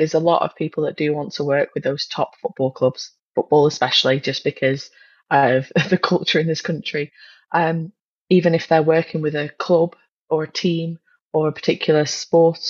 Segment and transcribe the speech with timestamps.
[0.00, 3.12] there's a lot of people that do want to work with those top football clubs,
[3.34, 4.88] football especially, just because
[5.30, 7.12] of the culture in this country.
[7.52, 7.92] Um,
[8.30, 9.94] even if they're working with a club
[10.30, 10.98] or a team
[11.34, 12.60] or a particular sport,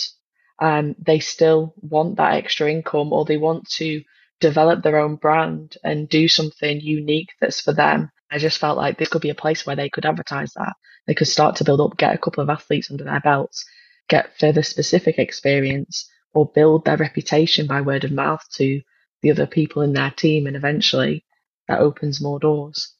[0.58, 4.02] um, they still want that extra income or they want to
[4.40, 8.10] develop their own brand and do something unique that's for them.
[8.32, 10.72] I just felt like this could be a place where they could advertise that.
[11.06, 13.64] They could start to build up, get a couple of athletes under their belts,
[14.08, 18.80] get further specific experience, or build their reputation by word of mouth to
[19.22, 20.46] the other people in their team.
[20.46, 21.24] And eventually
[21.68, 22.94] that opens more doors.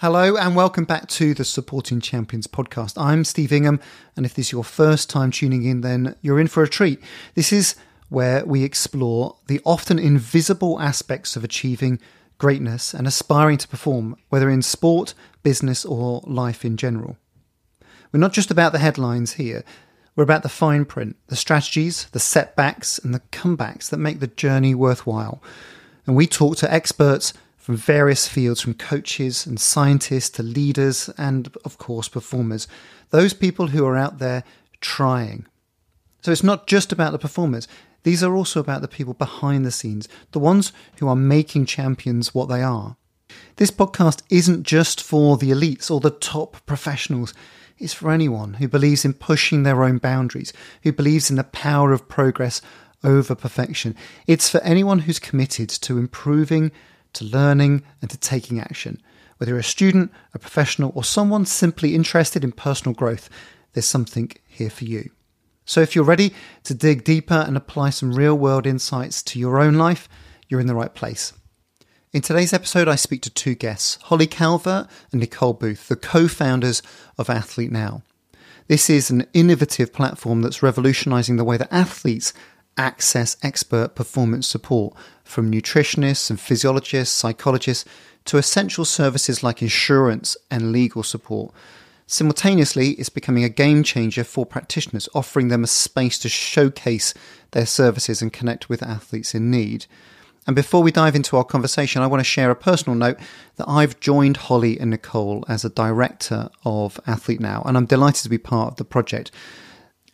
[0.00, 2.92] Hello and welcome back to the Supporting Champions podcast.
[2.96, 3.80] I'm Steve Ingham,
[4.16, 7.00] and if this is your first time tuning in, then you're in for a treat.
[7.34, 7.74] This is
[8.08, 12.00] where we explore the often invisible aspects of achieving
[12.38, 17.16] greatness and aspiring to perform, whether in sport, business, or life in general.
[18.12, 19.64] We're not just about the headlines here,
[20.16, 24.26] we're about the fine print, the strategies, the setbacks, and the comebacks that make the
[24.26, 25.42] journey worthwhile.
[26.06, 31.54] And we talk to experts from various fields, from coaches and scientists to leaders and,
[31.64, 32.66] of course, performers.
[33.10, 34.42] Those people who are out there
[34.80, 35.46] trying.
[36.22, 37.68] So it's not just about the performers,
[38.02, 42.34] these are also about the people behind the scenes, the ones who are making champions
[42.34, 42.96] what they are.
[43.56, 47.34] This podcast isn't just for the elites or the top professionals.
[47.78, 51.92] It's for anyone who believes in pushing their own boundaries, who believes in the power
[51.92, 52.62] of progress
[53.04, 53.94] over perfection.
[54.26, 56.72] It's for anyone who's committed to improving
[57.14, 59.00] to learning and to taking action.
[59.36, 63.28] Whether you're a student, a professional, or someone simply interested in personal growth,
[63.72, 65.10] there's something here for you.
[65.68, 66.32] So if you're ready
[66.64, 70.08] to dig deeper and apply some real world insights to your own life,
[70.48, 71.34] you're in the right place.
[72.10, 76.26] In today's episode, I speak to two guests, Holly Calvert and Nicole Booth, the co
[76.26, 76.82] founders
[77.18, 78.00] of Athlete Now.
[78.66, 82.32] This is an innovative platform that's revolutionizing the way that athletes
[82.78, 87.84] access expert performance support from nutritionists and physiologists, psychologists,
[88.24, 91.52] to essential services like insurance and legal support.
[92.10, 97.12] Simultaneously, it's becoming a game changer for practitioners, offering them a space to showcase
[97.50, 99.84] their services and connect with athletes in need.
[100.46, 103.18] And before we dive into our conversation, I want to share a personal note
[103.56, 108.22] that I've joined Holly and Nicole as a director of Athlete Now, and I'm delighted
[108.22, 109.30] to be part of the project.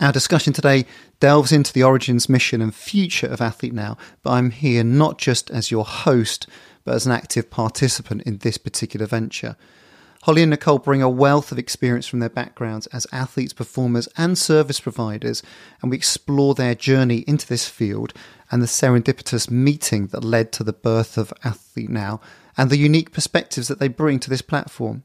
[0.00, 0.86] Our discussion today
[1.20, 5.48] delves into the origins, mission, and future of Athlete Now, but I'm here not just
[5.52, 6.48] as your host,
[6.82, 9.54] but as an active participant in this particular venture.
[10.24, 14.38] Holly and Nicole bring a wealth of experience from their backgrounds as athletes, performers, and
[14.38, 15.42] service providers,
[15.82, 18.14] and we explore their journey into this field
[18.50, 22.22] and the serendipitous meeting that led to the birth of Athlete Now
[22.56, 25.04] and the unique perspectives that they bring to this platform.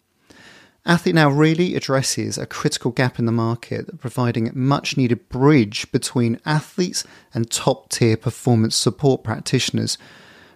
[0.86, 5.92] Athlete Now really addresses a critical gap in the market, providing a much needed bridge
[5.92, 7.04] between athletes
[7.34, 9.98] and top tier performance support practitioners.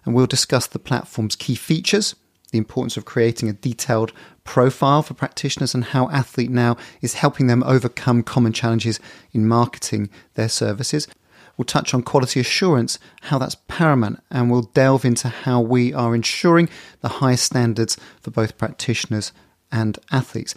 [0.06, 2.16] And we'll discuss the platform's key features,
[2.54, 7.48] the importance of creating a detailed profile for practitioners, and how Athlete Now is helping
[7.48, 9.00] them overcome common challenges
[9.32, 11.08] in marketing their services.
[11.56, 16.16] We'll touch on quality assurance, how that's paramount, and we'll delve into how we are
[16.16, 16.68] ensuring
[17.02, 19.32] the highest standards for both practitioners
[19.72, 20.56] and athletes.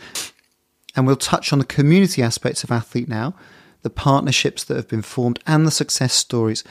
[0.95, 3.35] And we'll touch on the community aspects of Athlete Now,
[3.83, 6.65] the partnerships that have been formed, and the success stories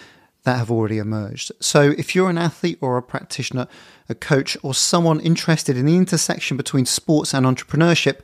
[0.46, 1.52] that have already emerged.
[1.60, 3.68] So, if you're an athlete or a practitioner,
[4.08, 8.22] a coach, or someone interested in the intersection between sports and entrepreneurship,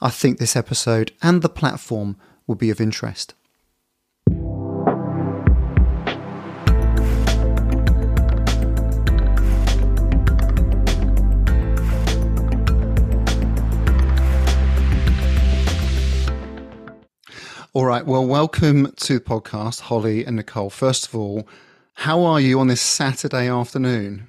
[0.00, 2.16] I think this episode and the platform
[2.46, 3.34] will be of interest.
[17.76, 18.06] All right.
[18.06, 20.70] Well, welcome to the podcast, Holly and Nicole.
[20.70, 21.46] First of all,
[21.92, 24.28] how are you on this Saturday afternoon?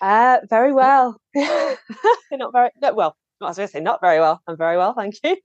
[0.00, 1.20] Uh, very well.
[1.36, 3.16] not very no, well.
[3.40, 4.42] I was going to say not very well.
[4.48, 5.36] I'm very well, thank you.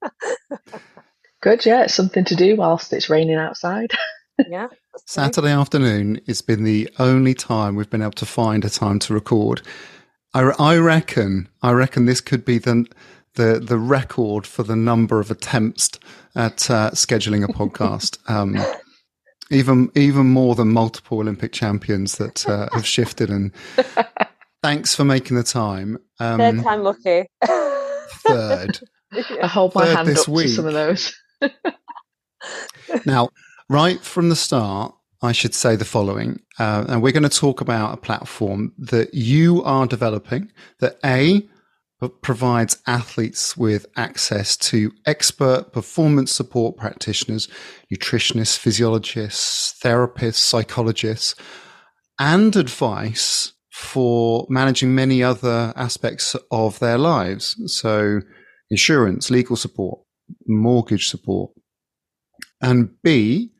[1.43, 1.83] Good, yeah.
[1.83, 3.91] It's something to do whilst it's raining outside.
[4.49, 4.69] yeah.
[5.05, 9.13] Saturday afternoon It's been the only time we've been able to find a time to
[9.13, 9.61] record.
[10.33, 11.49] I, I reckon.
[11.61, 12.87] I reckon this could be the
[13.35, 15.91] the the record for the number of attempts
[16.35, 18.17] at uh, scheduling a podcast.
[18.29, 18.57] Um,
[19.51, 23.29] even even more than multiple Olympic champions that uh, have shifted.
[23.29, 23.51] And
[24.63, 25.97] thanks for making the time.
[26.19, 27.25] Um, third time lucky.
[28.27, 28.79] third.
[29.41, 30.47] I hold my third hand up week.
[30.47, 31.15] to some of those.
[33.05, 33.29] now,
[33.69, 36.41] right from the start, I should say the following.
[36.59, 41.47] Uh, and we're going to talk about a platform that you are developing that A,
[42.21, 47.49] provides athletes with access to expert performance support practitioners,
[47.93, 51.35] nutritionists, physiologists, therapists, psychologists,
[52.17, 57.55] and advice for managing many other aspects of their lives.
[57.67, 58.21] So,
[58.69, 59.99] insurance, legal support,
[60.47, 61.51] mortgage support.
[62.61, 63.51] And B,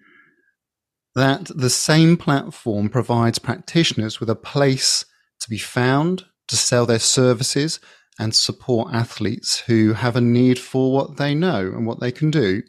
[1.16, 5.06] that the same platform provides practitioners with a place
[5.42, 7.80] to be found, to sell their services,
[8.20, 12.30] and support athletes who have a need for what they know and what they can
[12.30, 12.62] do.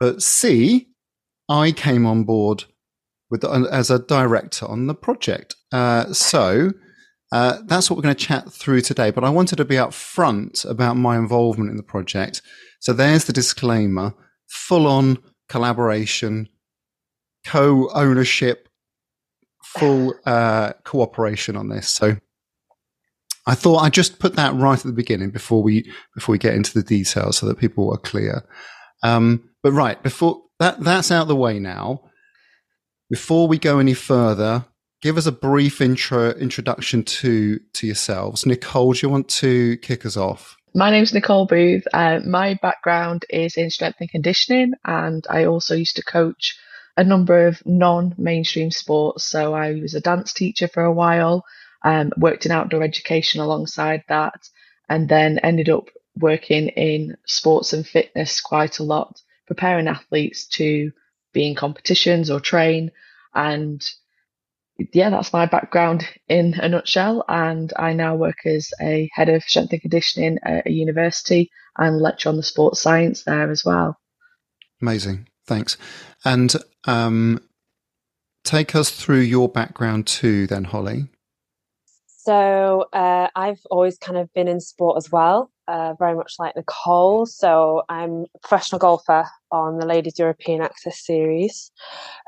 [0.00, 0.88] But C,
[1.48, 2.64] I came on board
[3.30, 5.54] with as a director on the project.
[5.72, 6.72] Uh, so
[7.32, 9.10] uh, that's what we're going to chat through today.
[9.10, 12.40] But I wanted to be upfront about my involvement in the project.
[12.80, 14.14] So there's the disclaimer:
[14.48, 15.18] full on
[15.48, 16.48] collaboration,
[17.44, 18.68] co ownership,
[19.62, 21.88] full uh, cooperation on this.
[21.88, 22.16] So
[23.46, 26.54] I thought I'd just put that right at the beginning before we before we get
[26.54, 28.44] into the details, so that people are clear.
[29.02, 32.02] Um, but right before that that's out the way now.
[33.08, 34.64] Before we go any further,
[35.00, 38.44] give us a brief intro introduction to to yourselves.
[38.44, 40.56] Nicole, do you want to kick us off?
[40.74, 41.84] My name is Nicole Booth.
[41.94, 46.58] Uh, my background is in strength and conditioning, and I also used to coach
[46.98, 49.24] a number of non-mainstream sports.
[49.24, 51.44] So I was a dance teacher for a while,
[51.82, 54.48] um, worked in outdoor education alongside that,
[54.88, 55.88] and then ended up
[56.18, 60.90] working in sports and fitness quite a lot, preparing athletes to
[61.32, 62.90] be in competitions or train.
[63.34, 63.84] And
[64.92, 67.24] yeah, that's my background in a nutshell.
[67.28, 72.00] And I now work as a head of strength and conditioning at a university and
[72.00, 73.98] lecture on the sports science there as well.
[74.80, 75.28] Amazing.
[75.46, 75.76] Thanks.
[76.24, 77.40] And um,
[78.44, 81.06] take us through your background too, then, Holly.
[82.26, 86.56] So uh, I've always kind of been in sport as well, uh, very much like
[86.56, 87.24] Nicole.
[87.24, 91.70] So I'm a professional golfer on the Ladies European Access Series.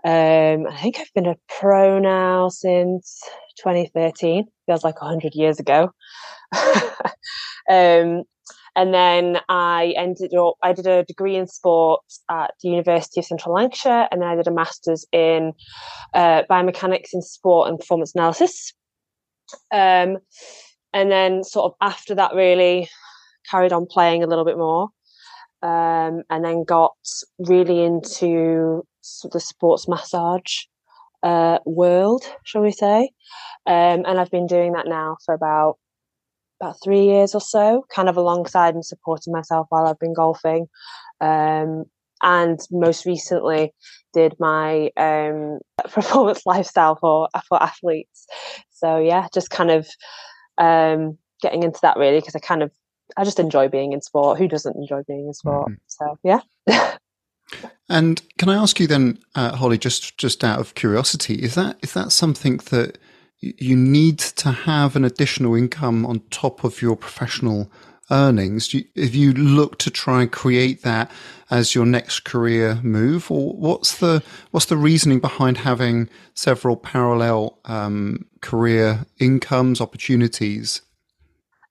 [0.05, 3.21] Um, I think I've been a pro now since
[3.61, 4.47] 2013.
[4.67, 5.91] Feels like 100 years ago.
[7.69, 8.23] um,
[8.77, 13.27] and then I ended up, I did a degree in sport at the University of
[13.27, 15.55] Central Lancashire, and then I did a master's in
[16.15, 18.75] uh, biomechanics in sport and performance analysis.
[19.73, 20.19] Um,
[20.93, 22.89] and then sort of after that, really
[23.51, 24.89] carried on playing a little bit more.
[25.61, 26.95] Um, and then got
[27.39, 28.87] really into
[29.33, 30.65] the sports massage
[31.23, 33.11] uh, world, shall we say.
[33.67, 35.79] Um, and I've been doing that now for about
[36.61, 40.67] about three years or so, kind of alongside and supporting myself while I've been golfing.
[41.21, 41.85] Um,
[42.23, 43.73] and most recently
[44.13, 45.59] did my um,
[45.91, 48.27] performance lifestyle for for athletes.
[48.71, 49.89] So yeah, just kind of
[50.59, 52.71] um, getting into that really because I kind of
[53.17, 54.39] I just enjoy being in sport.
[54.39, 55.71] Who doesn't enjoy being in sport?
[55.71, 55.75] Mm-hmm.
[55.87, 56.41] So yeah.
[57.89, 61.79] and can I ask you then, uh, Holly, just just out of curiosity, is that
[61.83, 62.99] is that something that
[63.41, 67.71] you need to have an additional income on top of your professional
[68.11, 68.75] earnings.
[68.95, 71.11] If you look to try and create that
[71.51, 77.59] as your next career move, or what's the what's the reasoning behind having several parallel
[77.65, 80.83] um, career incomes opportunities?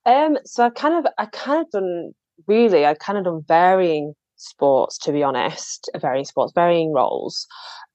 [0.06, 2.12] Um, so I kind of I kind of done
[2.48, 7.48] really I kind of done varying sports to be honest, varying sports, varying roles.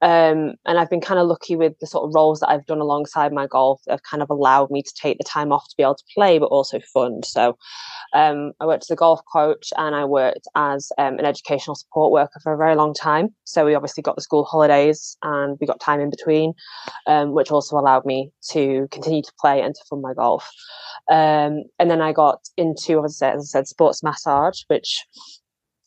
[0.02, 2.80] Um, and I've been kind of lucky with the sort of roles that I've done
[2.80, 5.76] alongside my golf that have kind of allowed me to take the time off to
[5.76, 7.24] be able to play, but also fund.
[7.24, 7.56] So
[8.12, 12.10] um, I worked as a golf coach and I worked as um, an educational support
[12.12, 13.28] worker for a very long time.
[13.44, 16.52] So we obviously got the school holidays and we got time in between,
[17.06, 20.50] um, which also allowed me to continue to play and to fund my golf.
[21.10, 25.04] Um, and then I got into, as I said, as I said sports massage, which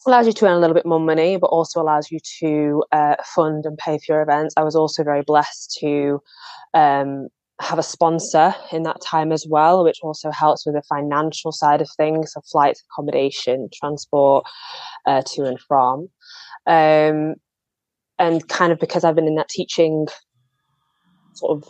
[0.06, 3.16] allows you to earn a little bit more money, but also allows you to uh,
[3.24, 4.54] fund and pay for your events.
[4.58, 6.22] I was also very blessed to
[6.74, 7.28] um,
[7.62, 11.82] have a sponsor in that time as well, which also helps with the financial side
[11.82, 14.46] of things, so flights, accommodation, transport
[15.06, 16.10] uh, to and from.
[16.68, 17.36] Um,
[18.18, 20.08] and kind of because I've been in that teaching
[21.34, 21.70] sort of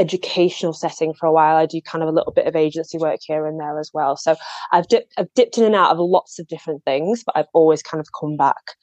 [0.00, 1.56] educational setting for a while.
[1.56, 4.16] I do kind of a little bit of agency work here and there as well.
[4.16, 4.36] So
[4.72, 7.82] I've dipped I've dipped in and out of lots of different things, but I've always
[7.82, 8.74] kind of come back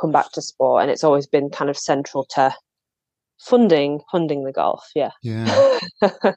[0.00, 2.54] come back to sport and it's always been kind of central to
[3.40, 4.88] funding funding the golf.
[4.94, 5.10] Yeah.
[5.22, 5.78] Yeah.
[6.02, 6.34] and,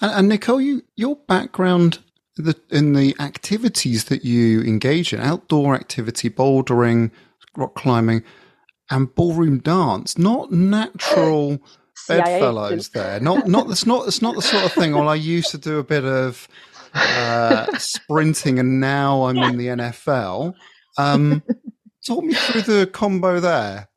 [0.00, 1.98] and Nicole, you your background
[2.36, 7.10] the, in the activities that you engage in, outdoor activity, bouldering,
[7.56, 8.22] rock climbing,
[8.90, 10.16] and ballroom dance.
[10.18, 11.58] Not natural
[12.08, 13.20] bedfellows there.
[13.20, 14.92] Not not it's not it's not the sort of thing.
[14.92, 16.48] Well, I used to do a bit of
[16.94, 20.54] uh, sprinting, and now I'm in the NFL.
[20.98, 21.42] Um,
[22.06, 23.88] talk me through the combo there.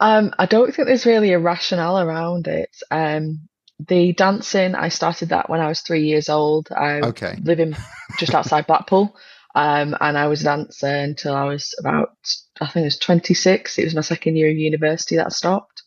[0.00, 2.70] Um, I don't think there's really a rationale around it.
[2.90, 3.48] Um,
[3.86, 6.68] the dancing, I started that when I was three years old.
[6.76, 7.36] I okay.
[7.42, 7.76] living
[8.18, 9.16] just outside Blackpool.
[9.54, 12.16] Um, and I was a dancer until I was about,
[12.60, 13.78] I think it was 26.
[13.78, 15.77] It was my second year of university that I stopped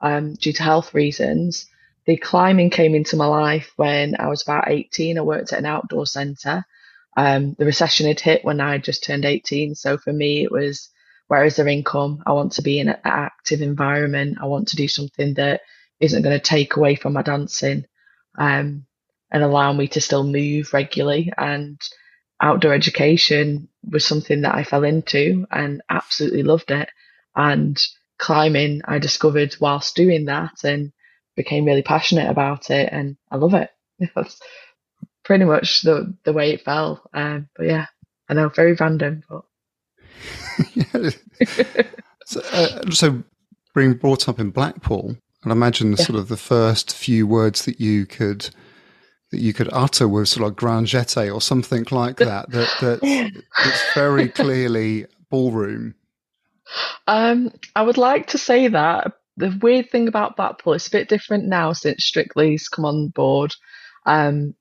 [0.00, 1.66] um, due to health reasons.
[2.06, 5.18] The climbing came into my life when I was about 18.
[5.18, 6.64] I worked at an outdoor centre.
[7.16, 9.74] Um, the recession had hit when I just turned 18.
[9.74, 10.90] So for me, it was
[11.28, 12.22] where is their income?
[12.26, 14.38] I want to be in an active environment.
[14.40, 15.62] I want to do something that
[15.98, 17.86] isn't going to take away from my dancing
[18.38, 18.86] um,
[19.32, 21.32] and allow me to still move regularly.
[21.36, 21.80] And
[22.40, 26.88] outdoor education was something that I fell into and absolutely loved it.
[27.34, 27.84] And
[28.18, 30.92] climbing, I discovered whilst doing that and
[31.36, 32.88] became really passionate about it.
[32.92, 33.70] And I love it.
[34.14, 34.40] That's
[35.24, 37.02] pretty much the, the way it fell.
[37.12, 37.86] Um, but yeah,
[38.28, 39.42] I know, very random, but
[42.24, 43.22] so, uh, so,
[43.74, 46.06] being brought up in Blackpool, and I imagine the yeah.
[46.06, 48.48] sort of the first few words that you could
[49.32, 52.50] that you could utter were sort of grand jeté or something like that.
[52.50, 55.94] that that it's very clearly ballroom.
[57.06, 61.08] Um, I would like to say that the weird thing about Blackpool, it's a bit
[61.08, 63.54] different now since Strictly's come on board.
[64.06, 64.54] Um,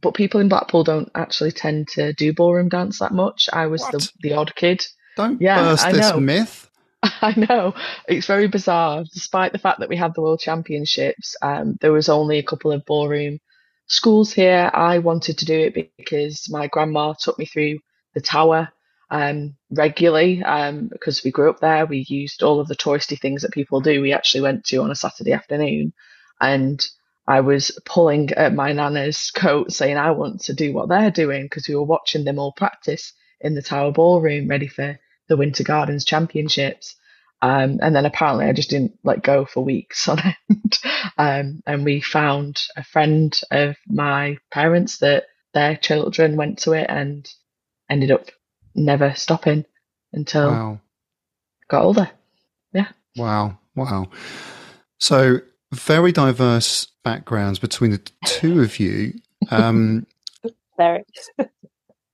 [0.00, 3.48] but people in Blackpool don't actually tend to do ballroom dance that much.
[3.52, 4.84] I was the, the odd kid.
[5.16, 6.20] Don't yeah, burst I this know.
[6.20, 6.70] myth.
[7.02, 7.74] I know
[8.08, 9.04] it's very bizarre.
[9.12, 12.72] Despite the fact that we had the World Championships, um, there was only a couple
[12.72, 13.38] of ballroom
[13.86, 14.70] schools here.
[14.72, 17.78] I wanted to do it because my grandma took me through
[18.14, 18.68] the tower
[19.10, 21.86] um, regularly um, because we grew up there.
[21.86, 24.00] We used all of the touristy things that people do.
[24.00, 25.92] We actually went to on a Saturday afternoon,
[26.40, 26.84] and
[27.26, 31.44] I was pulling at my nana's coat saying I want to do what they're doing
[31.44, 34.98] because we were watching them all practice in the Tower Ballroom, ready for
[35.28, 36.96] the Winter Gardens Championships.
[37.42, 40.78] Um, and then apparently I just didn't let go for weeks on end.
[41.18, 45.24] um, and we found a friend of my parents that
[45.54, 47.28] their children went to it and
[47.90, 48.30] ended up
[48.74, 49.64] never stopping
[50.12, 50.80] until wow.
[51.68, 52.10] got older.
[52.72, 52.88] Yeah.
[53.16, 53.58] Wow.
[53.74, 54.10] Wow.
[54.98, 55.40] So
[55.72, 59.14] very diverse backgrounds between the two of you.
[59.50, 60.06] Um,
[60.76, 61.04] very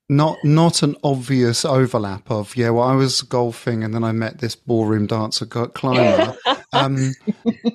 [0.08, 4.38] not not an obvious overlap of yeah well i was golfing and then i met
[4.38, 6.36] this ballroom dancer climber
[6.72, 7.12] um,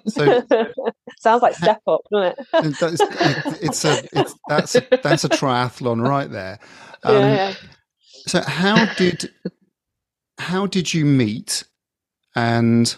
[0.08, 0.42] so
[1.20, 4.74] sounds like step up doesn't it it's, it's a it's, that's
[5.04, 6.58] that's a triathlon right there
[7.04, 7.54] um, yeah.
[8.28, 9.32] So how did
[10.38, 11.64] how did you meet
[12.36, 12.96] and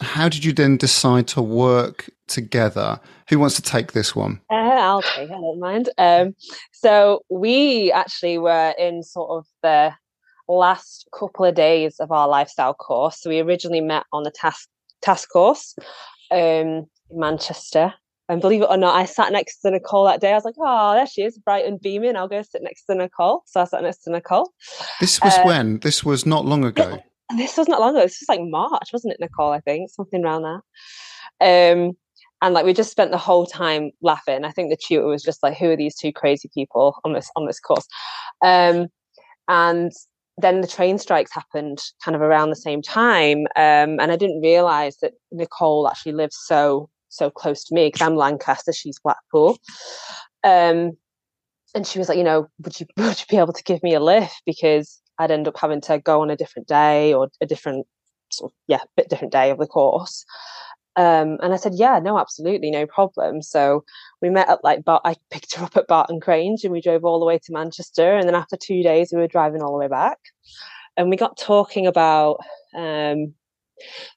[0.00, 3.00] how did you then decide to work together.
[3.28, 4.40] Who wants to take this one?
[4.50, 5.30] Uh, I'll take.
[5.30, 5.88] It, I don't mind.
[5.98, 6.34] Um,
[6.72, 9.92] so we actually were in sort of the
[10.48, 13.20] last couple of days of our lifestyle course.
[13.20, 14.68] So we originally met on the TASS
[15.02, 15.74] TASS course
[16.30, 17.94] um, in Manchester.
[18.28, 20.32] And believe it or not, I sat next to Nicole that day.
[20.32, 22.16] I was like, oh, there she is, bright and beaming.
[22.16, 23.42] I'll go sit next to Nicole.
[23.46, 24.52] So I sat next to Nicole.
[25.00, 25.78] This was uh, when?
[25.78, 26.98] This was not long ago.
[27.36, 28.02] This was not long ago.
[28.02, 29.52] This was like March, wasn't it, Nicole?
[29.52, 31.72] I think something around there.
[31.72, 31.92] Um,
[32.42, 34.44] and like we just spent the whole time laughing.
[34.44, 37.30] I think the tutor was just like, "Who are these two crazy people on this
[37.36, 37.86] on this course?"
[38.44, 38.88] Um,
[39.48, 39.92] and
[40.38, 44.42] then the train strikes happened kind of around the same time, um, and I didn't
[44.42, 49.58] realize that Nicole actually lives so so close to me because I'm Lancaster, she's Blackpool.
[50.44, 50.92] Um,
[51.74, 53.94] and she was like, you know, would you would you be able to give me
[53.94, 57.46] a lift because I'd end up having to go on a different day or a
[57.46, 57.86] different
[58.30, 60.24] sort of, yeah, bit different day of the course.
[60.96, 63.42] Um, and I said, yeah, no, absolutely, no problem.
[63.42, 63.84] So
[64.22, 67.04] we met at like, Bar- I picked her up at Barton Grange and we drove
[67.04, 68.16] all the way to Manchester.
[68.16, 70.18] And then after two days, we were driving all the way back.
[70.96, 72.38] And we got talking about
[72.74, 73.34] um,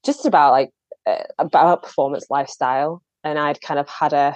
[0.06, 0.70] just about like,
[1.38, 3.04] about performance lifestyle.
[3.24, 4.36] And I'd kind of had a,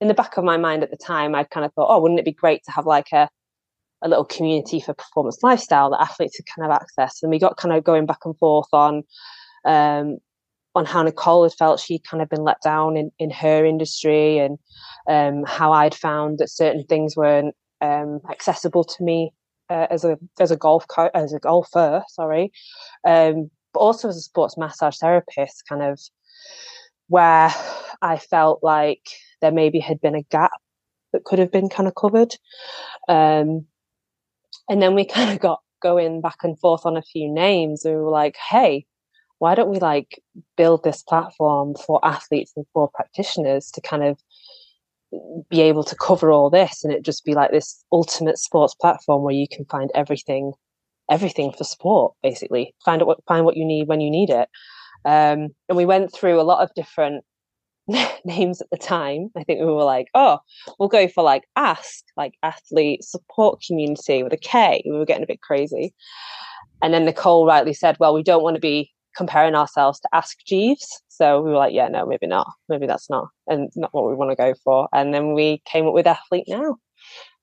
[0.00, 2.20] in the back of my mind at the time, I'd kind of thought, oh, wouldn't
[2.20, 3.28] it be great to have like a,
[4.02, 7.22] a little community for performance lifestyle that athletes could kind of access?
[7.22, 9.02] And we got kind of going back and forth on
[9.64, 10.18] um,
[10.74, 14.38] on how Nicole had felt she'd kind of been let down in, in her industry
[14.38, 14.58] and
[15.08, 19.32] um, how I'd found that certain things weren't um, accessible to me
[19.70, 22.52] uh, as a as a golf co- as a golfer, sorry,
[23.06, 26.00] um, but also as a sports massage therapist, kind of
[27.08, 27.52] where
[28.02, 29.06] I felt like
[29.40, 30.52] there maybe had been a gap
[31.12, 32.34] that could have been kind of covered,
[33.08, 33.66] um,
[34.68, 37.82] and then we kind of got going back and forth on a few names.
[37.84, 38.86] We were like, hey,
[39.38, 40.20] why don't we like
[40.56, 44.18] build this platform for athletes and for practitioners to kind of
[45.48, 49.22] be able to cover all this and it just be like this ultimate sports platform
[49.22, 50.52] where you can find everything
[51.08, 52.74] everything for sport basically.
[52.84, 54.48] Find out what find what you need when you need it.
[55.04, 57.24] Um, and we went through a lot of different
[58.24, 59.30] names at the time.
[59.36, 60.38] I think we were like oh
[60.78, 64.82] we'll go for like ask like athlete support community with a k.
[64.84, 65.94] We were getting a bit crazy.
[66.82, 70.38] And then nicole rightly said well we don't want to be comparing ourselves to ask
[70.46, 71.02] jeeves.
[71.08, 72.48] So we were like yeah no maybe not.
[72.68, 74.88] Maybe that's not and not what we want to go for.
[74.92, 76.76] And then we came up with athlete now.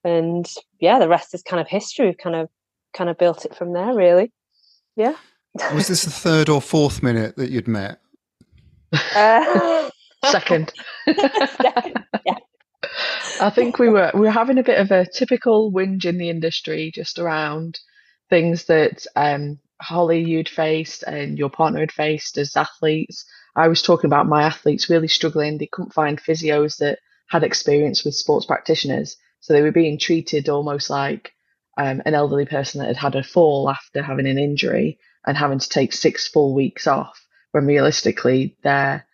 [0.03, 0.47] And
[0.79, 2.49] yeah the rest is kind of history we've kind of
[2.95, 4.31] kind of built it from there, really.
[4.95, 5.15] Yeah.
[5.73, 7.99] Was this the third or fourth minute that you'd met?
[9.15, 9.89] Uh,
[10.25, 10.73] Second.
[11.05, 12.05] Second.
[12.25, 12.37] Yeah.
[13.41, 16.29] I think we were we were having a bit of a typical whinge in the
[16.29, 17.79] industry just around
[18.29, 23.25] things that um, Holly you'd faced and your partner had faced as athletes.
[23.55, 25.57] I was talking about my athletes really struggling.
[25.57, 26.99] They couldn't find physios that
[27.29, 31.34] had experience with sports practitioners, so they were being treated almost like
[31.77, 35.59] um, an elderly person that had had a fall after having an injury and having
[35.59, 39.05] to take six full weeks off when realistically they're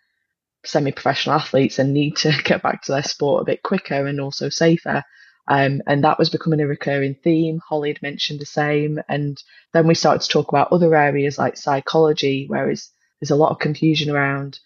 [0.64, 4.48] semi-professional athletes and need to get back to their sport a bit quicker and also
[4.48, 5.02] safer.
[5.48, 7.60] Um, and that was becoming a recurring theme.
[7.68, 9.00] Holly had mentioned the same.
[9.08, 9.42] And
[9.72, 12.90] then we started to talk about other areas like psychology, whereas
[13.20, 14.60] there's a lot of confusion around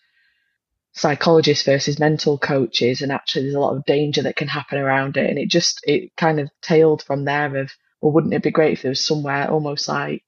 [0.93, 3.01] psychologists versus mental coaches.
[3.01, 5.31] And actually, there's a lot of danger that can happen around it.
[5.31, 8.75] And it just, it kind of tailed from there of well, wouldn't it be great
[8.75, 10.23] if there was somewhere almost like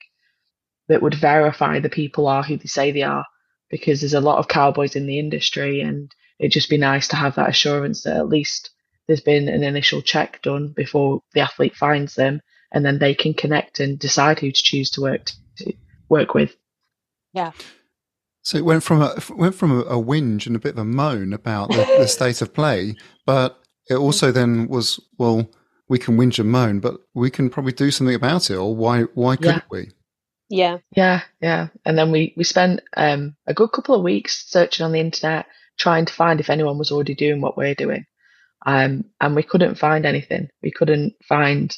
[0.89, 3.25] that would verify the people are who they say they are?
[3.71, 7.17] Because there's a lot of cowboys in the industry, and it'd just be nice to
[7.17, 8.71] have that assurance that at least
[9.07, 12.41] there's been an initial check done before the athlete finds them,
[12.73, 15.73] and then they can connect and decide who to choose to work to
[16.09, 16.57] work with.
[17.33, 17.53] Yeah.
[18.43, 20.85] So it went from a went from a, a whinge and a bit of a
[20.85, 22.97] moan about the, the state of play,
[23.27, 23.61] but
[23.91, 25.51] it also then was well
[25.89, 28.57] we can whinge and moan, but we can probably do something about it.
[28.57, 29.63] Or why why couldn't yeah.
[29.71, 29.91] we?
[30.51, 31.69] Yeah, yeah, yeah.
[31.85, 35.47] And then we we spent um, a good couple of weeks searching on the internet,
[35.79, 38.07] trying to find if anyone was already doing what we're doing,
[38.65, 40.49] um, and we couldn't find anything.
[40.63, 41.75] We couldn't find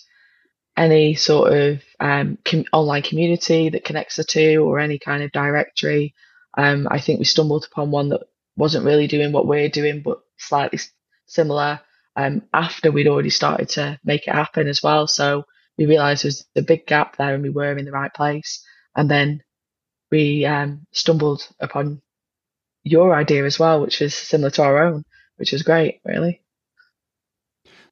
[0.76, 5.32] any sort of um, com- online community that connects the two, or any kind of
[5.32, 6.14] directory.
[6.56, 8.22] Um, I think we stumbled upon one that
[8.56, 10.80] wasn't really doing what we're doing, but slightly
[11.26, 11.80] similar
[12.20, 15.06] um, after we'd already started to make it happen as well.
[15.06, 15.44] So
[15.78, 18.64] we realised there's a big gap there and we were in the right place.
[18.94, 19.42] And then
[20.10, 22.02] we um, stumbled upon
[22.82, 25.04] your idea as well, which was similar to our own,
[25.36, 26.42] which was great, really.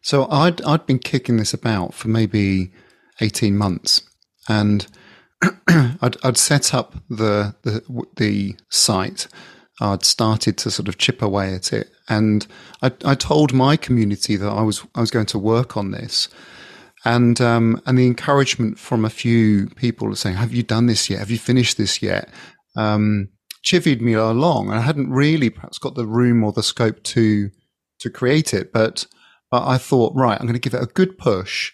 [0.02, 2.72] So I'd I'd been kicking this about for maybe
[3.20, 4.02] eighteen months,
[4.48, 4.86] and
[5.68, 9.26] I'd I'd set up the the the site
[9.80, 12.46] I'd started to sort of chip away at it, and
[12.82, 16.28] I, I told my community that I was I was going to work on this,
[17.04, 21.20] and um, and the encouragement from a few people saying, "Have you done this yet?
[21.20, 22.28] Have you finished this yet?"
[22.76, 23.28] Um,
[23.64, 24.68] chivied me along.
[24.68, 27.50] And I hadn't really perhaps got the room or the scope to
[28.00, 29.06] to create it, but,
[29.50, 31.72] but I thought, right, I'm going to give it a good push,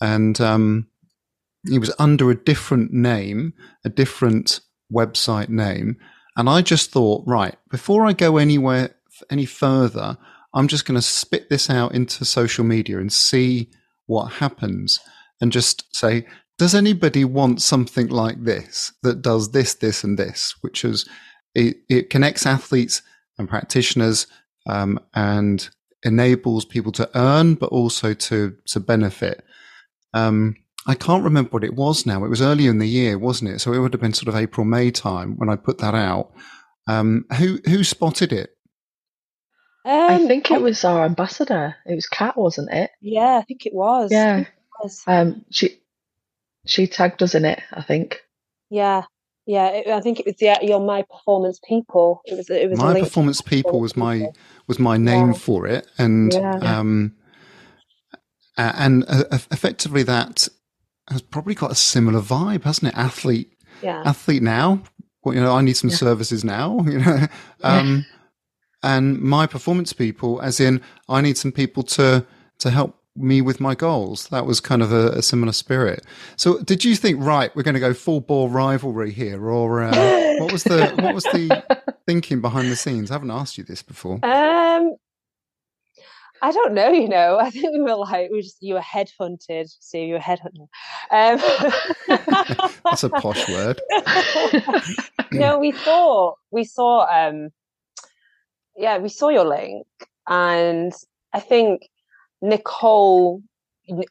[0.00, 0.86] and um,
[1.64, 3.52] it was under a different name,
[3.84, 5.96] a different website name
[6.36, 8.94] and I just thought, right, before I go anywhere
[9.30, 10.16] any further,
[10.54, 13.70] I'm just going to spit this out into social media and see
[14.06, 15.00] what happens
[15.40, 16.26] and just say,
[16.58, 21.08] does anybody want something like this that does this, this, and this, which is
[21.54, 23.02] it, it connects athletes
[23.38, 24.26] and practitioners
[24.66, 25.68] um, and
[26.02, 29.44] enables people to earn, but also to to benefit.
[30.14, 32.24] Um, I can't remember what it was now.
[32.24, 33.58] It was earlier in the year, wasn't it?
[33.60, 36.32] So it would have been sort of April, May time when I put that out.
[36.86, 38.55] Um, who who spotted it?
[39.86, 41.76] Um, I think it was our ambassador.
[41.86, 42.90] It was Kat, wasn't it?
[43.00, 44.10] Yeah, I think it was.
[44.10, 44.40] Yeah.
[44.40, 44.48] It
[44.82, 45.04] was.
[45.06, 45.78] Um, she
[46.66, 47.62] she tagged us in it.
[47.72, 48.20] I think.
[48.68, 49.02] Yeah,
[49.46, 49.68] yeah.
[49.68, 52.20] It, I think it was the your my performance people.
[52.24, 52.50] It was.
[52.50, 54.26] It was my performance people was my
[54.66, 55.38] was my name yeah.
[55.38, 56.78] for it, and yeah.
[56.78, 57.14] um,
[58.56, 60.48] and uh, effectively that
[61.08, 62.98] has probably got a similar vibe, hasn't it?
[62.98, 64.02] Athlete, yeah.
[64.04, 64.82] athlete now.
[65.22, 65.96] Well, you know, I need some yeah.
[65.96, 66.80] services now.
[66.86, 67.26] You know,
[67.62, 68.15] um, yeah.
[68.86, 72.24] And my performance people, as in, I need some people to
[72.58, 74.28] to help me with my goals.
[74.28, 76.04] That was kind of a, a similar spirit.
[76.36, 80.36] So, did you think, right, we're going to go full bore rivalry here, or uh,
[80.38, 83.10] what was the what was the thinking behind the scenes?
[83.10, 84.20] I haven't asked you this before.
[84.22, 84.94] Um,
[86.42, 87.38] I don't know, you know.
[87.40, 90.68] I think we were like we were just you were headhunted, so you were headhunted.
[91.10, 91.40] Um,
[92.84, 93.80] That's a posh word.
[95.32, 97.50] no, we saw we saw um
[98.76, 99.86] yeah, we saw your link
[100.28, 100.92] and
[101.32, 101.88] I think
[102.42, 103.42] Nicole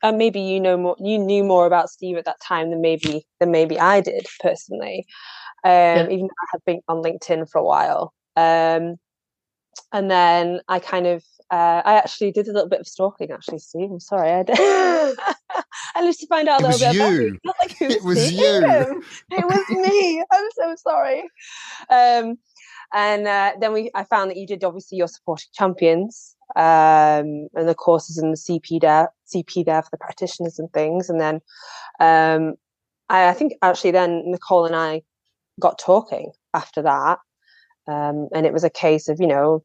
[0.04, 3.25] uh, maybe you know more you knew more about Steve at that time than maybe
[3.39, 5.06] than maybe I did personally.
[5.63, 6.08] Um, yeah.
[6.10, 8.13] even though I had been on LinkedIn for a while.
[8.36, 8.97] Um,
[9.91, 13.32] and then I kind of uh, I actually did a little bit of stalking.
[13.32, 14.32] Actually, Steve, I'm sorry.
[14.32, 14.58] I did.
[15.95, 17.39] I lived to find out a little bit you.
[17.43, 19.04] about Like it was you.
[19.32, 20.23] It was me.
[20.32, 21.21] I'm so sorry.
[21.89, 22.38] Um,
[22.93, 27.67] and uh, then we, I found that you did obviously your supporting champions um, and
[27.67, 31.10] the courses in the CPD, CP there for the practitioners and things.
[31.10, 31.36] And then
[32.00, 32.56] um,
[33.10, 35.02] I, I, think actually then Nicole and I
[35.60, 37.19] got talking after that.
[37.88, 39.63] Um, and it was a case of, you know,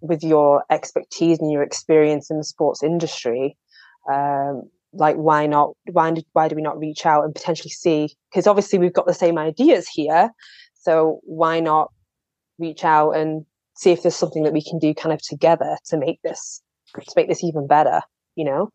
[0.00, 3.56] with your expertise and your experience in the sports industry,
[4.10, 5.72] um, like why not?
[5.90, 8.14] Why did, why do we not reach out and potentially see?
[8.30, 10.30] Because obviously we've got the same ideas here,
[10.74, 11.90] so why not
[12.58, 13.44] reach out and
[13.76, 16.62] see if there's something that we can do kind of together to make this
[16.94, 18.00] to make this even better?
[18.34, 18.70] You know.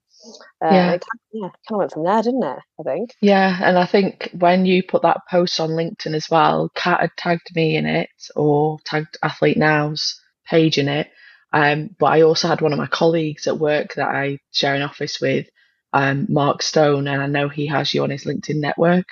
[0.64, 0.92] Uh, yeah.
[0.94, 2.60] It, yeah, kind of went from there, didn't it?
[2.80, 3.16] I think.
[3.22, 7.12] Yeah, and I think when you put that post on LinkedIn as well, Kat had
[7.18, 11.10] tagged me in it or tagged Athlete Now's page in it.
[11.54, 14.84] Um, but I also had one of my colleagues at work that I share an
[14.84, 15.48] office with,
[15.92, 19.06] um, Mark Stone, and I know he has you on his LinkedIn network.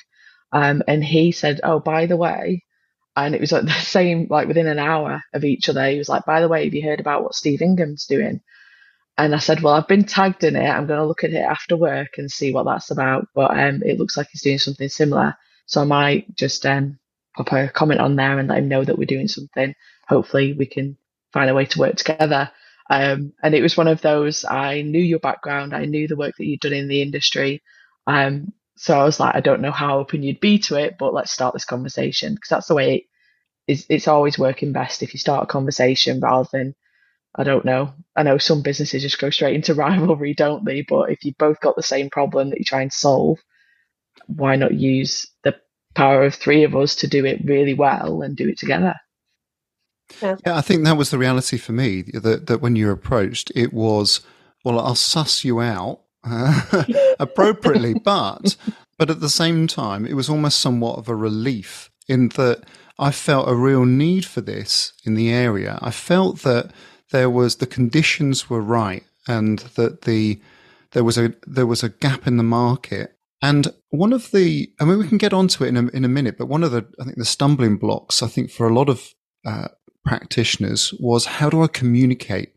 [0.51, 2.63] Um, and he said, "Oh, by the way,"
[3.25, 5.87] and it was like the same, like within an hour of each other.
[5.89, 8.41] He was like, "By the way, have you heard about what Steve Ingham's doing?"
[9.17, 10.67] And I said, "Well, I've been tagged in it.
[10.69, 13.83] I'm going to look at it after work and see what that's about." But um,
[13.85, 15.35] it looks like he's doing something similar,
[15.67, 16.99] so I might just um,
[17.35, 19.75] pop a comment on there and let him know that we're doing something.
[20.07, 20.97] Hopefully, we can
[21.33, 22.51] find a way to work together.
[22.89, 26.35] Um, and it was one of those, I knew your background, I knew the work
[26.37, 27.61] that you'd done in the industry.
[28.07, 31.13] Um, so I was like, I don't know how open you'd be to it, but
[31.13, 33.03] let's start this conversation because that's the way it
[33.69, 33.85] is.
[33.89, 36.75] It's always working best if you start a conversation rather than,
[37.35, 37.93] I don't know.
[38.15, 40.81] I know some businesses just go straight into rivalry, don't they?
[40.81, 43.39] But if you've both got the same problem that you're trying to solve,
[44.27, 45.55] why not use the
[45.95, 48.95] power of three of us to do it really well and do it together?
[50.21, 50.37] Yeah.
[50.45, 52.01] yeah, I think that was the reality for me.
[52.01, 54.21] That that when you approached, it was
[54.65, 56.83] well, I'll suss you out uh,
[57.19, 58.55] appropriately, but
[58.97, 62.63] but at the same time, it was almost somewhat of a relief in that
[62.99, 65.79] I felt a real need for this in the area.
[65.81, 66.71] I felt that
[67.11, 70.41] there was the conditions were right, and that the
[70.91, 73.15] there was a there was a gap in the market.
[73.41, 76.09] And one of the, I mean, we can get onto it in a, in a
[76.09, 78.89] minute, but one of the, I think the stumbling blocks, I think for a lot
[78.89, 79.13] of
[79.45, 79.69] uh,
[80.03, 82.53] practitioners was how do I communicate?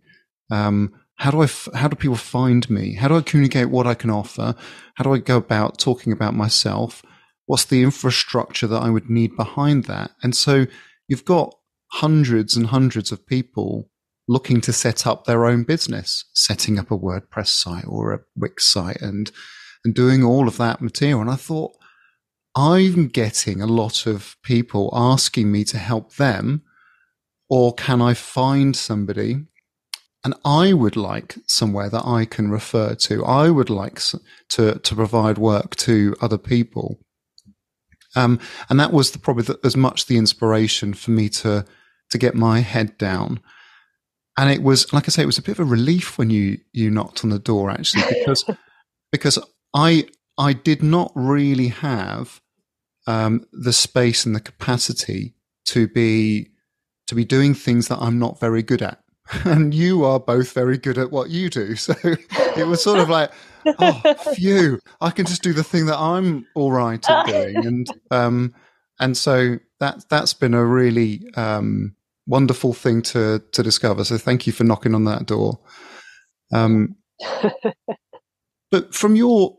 [0.50, 2.94] Um, how do I, f- how do people find me?
[2.94, 4.56] How do I communicate what I can offer?
[4.96, 7.02] How do I go about talking about myself?
[7.46, 10.12] What's the infrastructure that I would need behind that?
[10.22, 10.66] And so
[11.08, 11.54] you've got
[11.92, 13.90] hundreds and hundreds of people
[14.28, 18.64] looking to set up their own business, setting up a WordPress site or a Wix
[18.64, 19.30] site and,
[19.84, 21.20] and doing all of that material.
[21.20, 21.72] And I thought,
[22.54, 26.62] I'm getting a lot of people asking me to help them
[27.48, 29.46] or can I find somebody
[30.24, 33.24] and I would like somewhere that I can refer to.
[33.24, 34.00] I would like
[34.50, 37.00] to to provide work to other people,
[38.16, 41.64] um, and that was the, probably the, as much the inspiration for me to
[42.10, 43.40] to get my head down.
[44.38, 46.58] And it was, like I say, it was a bit of a relief when you
[46.72, 48.44] you knocked on the door actually because
[49.12, 49.38] because
[49.74, 50.06] I
[50.38, 52.40] I did not really have
[53.06, 55.34] um, the space and the capacity
[55.66, 56.50] to be
[57.08, 58.98] to be doing things that I'm not very good at.
[59.44, 61.76] And you are both very good at what you do.
[61.76, 63.30] So it was sort of like,
[63.66, 67.66] oh, phew, I can just do the thing that I'm all right at doing.
[67.66, 68.54] And, um,
[69.00, 71.94] and so that, that's been a really, um,
[72.26, 74.04] wonderful thing to, to discover.
[74.04, 75.60] So thank you for knocking on that door.
[76.52, 76.96] Um,
[78.70, 79.56] but from your,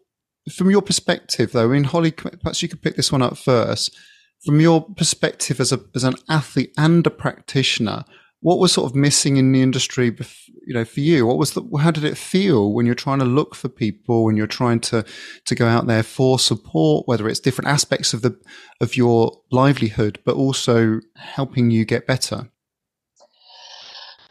[0.51, 3.95] from your perspective though, I mean, Holly, perhaps you could pick this one up first
[4.43, 8.03] from your perspective as a as an athlete and a practitioner,
[8.43, 10.13] what was sort of missing in the industry,
[10.67, 11.25] you know, for you?
[11.25, 14.35] What was the, how did it feel when you're trying to look for people, when
[14.35, 15.05] you're trying to,
[15.45, 18.37] to go out there for support, whether it's different aspects of the,
[18.81, 22.49] of your livelihood, but also helping you get better?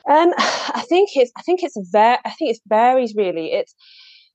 [0.07, 3.53] Um, I think it's, I think it's very, I think it varies really.
[3.53, 3.75] It's,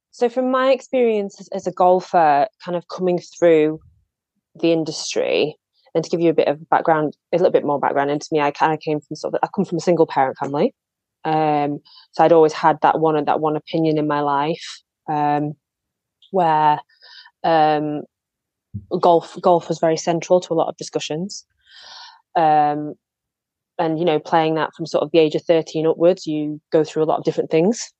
[0.09, 3.79] so from my experience as, as a golfer, kind of coming through
[4.59, 5.55] the industry,
[5.97, 8.39] and to give you a bit of background, a little bit more background into me,
[8.39, 10.75] I kind of came from sort of, I come from a single parent family.
[11.25, 11.79] Um,
[12.11, 15.53] so I'd always had that one that one opinion in my life, um,
[16.29, 16.79] where
[17.43, 18.03] um,
[19.01, 21.45] golf golf was very central to a lot of discussions.
[22.35, 22.93] Um,
[23.79, 26.83] and you know, playing that from sort of the age of thirteen upwards, you go
[26.83, 27.91] through a lot of different things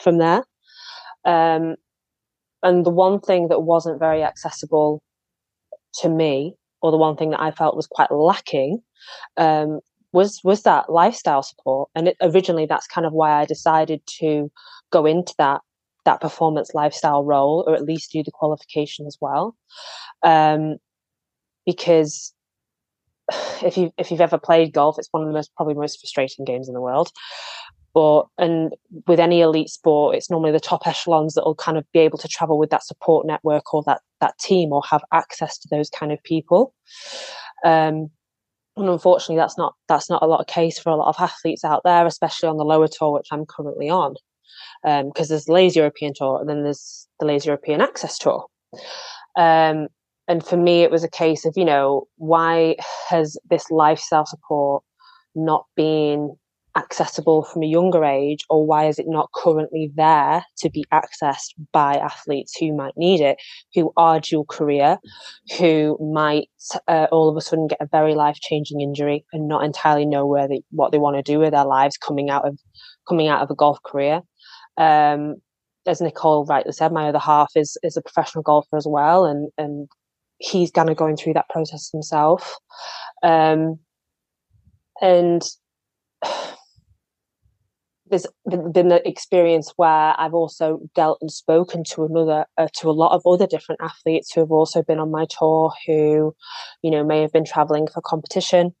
[0.00, 0.42] from there.
[1.24, 1.76] Um,
[2.64, 5.02] and the one thing that wasn't very accessible
[6.00, 8.82] to me, or the one thing that I felt was quite lacking,
[9.38, 9.80] um,
[10.12, 11.88] was was that lifestyle support.
[11.94, 14.52] And it, originally, that's kind of why I decided to
[14.92, 15.62] go into that
[16.04, 19.56] that performance lifestyle role, or at least do the qualification as well,
[20.22, 20.76] um,
[21.64, 22.34] because
[23.62, 26.44] if you if you've ever played golf, it's one of the most probably most frustrating
[26.44, 27.10] games in the world.
[27.94, 28.74] But and
[29.06, 32.18] with any elite sport, it's normally the top echelons that will kind of be able
[32.18, 35.88] to travel with that support network or that that team or have access to those
[35.90, 36.74] kind of people.
[37.64, 38.10] Um,
[38.76, 41.64] and unfortunately, that's not that's not a lot of case for a lot of athletes
[41.64, 44.16] out there, especially on the lower tour, which I'm currently on.
[44.82, 48.46] Because um, there's the Ladies European Tour, and then there's the Ladies European Access Tour.
[49.36, 49.88] Um,
[50.28, 52.76] and for me, it was a case of, you know, why
[53.08, 54.82] has this lifestyle support
[55.34, 56.36] not been
[56.76, 61.54] accessible from a younger age, or why is it not currently there to be accessed
[61.72, 63.36] by athletes who might need it,
[63.74, 64.98] who are dual career,
[65.58, 66.48] who might
[66.88, 70.26] uh, all of a sudden get a very life changing injury and not entirely know
[70.26, 72.58] where they, what they want to do with their lives coming out of
[73.08, 74.20] coming out of a golf career.
[74.76, 75.36] Um,
[75.86, 79.50] as Nicole rightly said, my other half is is a professional golfer as well, and
[79.58, 79.88] and
[80.38, 82.56] he's kind of going through that process himself.
[83.22, 83.78] Um,
[85.00, 85.42] and
[88.10, 92.92] there's been the experience where I've also dealt and spoken to another uh, to a
[92.92, 96.34] lot of other different athletes who have also been on my tour who,
[96.82, 98.74] you know, may have been traveling for competition,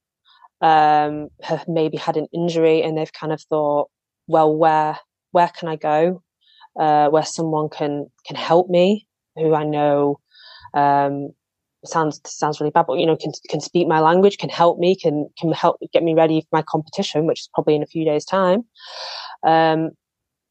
[0.60, 3.88] um, have maybe had an injury, and they've kind of thought,
[4.26, 4.98] well, where
[5.32, 6.22] where can I go,
[6.78, 10.20] uh, where someone can can help me, who I know
[10.74, 11.30] um,
[11.86, 14.96] sounds sounds really bad, but you know, can can speak my language, can help me,
[14.96, 18.04] can can help get me ready for my competition, which is probably in a few
[18.04, 18.64] days' time.
[19.46, 19.90] Um,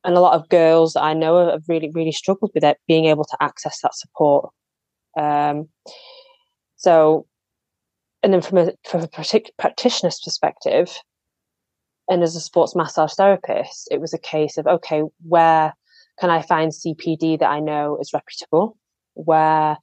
[0.06, 3.06] and a lot of girls that I know have really really struggled with it, being
[3.06, 4.50] able to access that support.
[5.20, 5.70] Um,
[6.76, 7.28] so,
[8.22, 9.08] and then from a from a
[9.58, 10.90] practitioner's perspective,
[12.10, 15.74] and as a sports massage therapist, it was a case of okay, where
[16.20, 18.78] can I find CPD that I know is reputable?
[19.16, 19.78] Where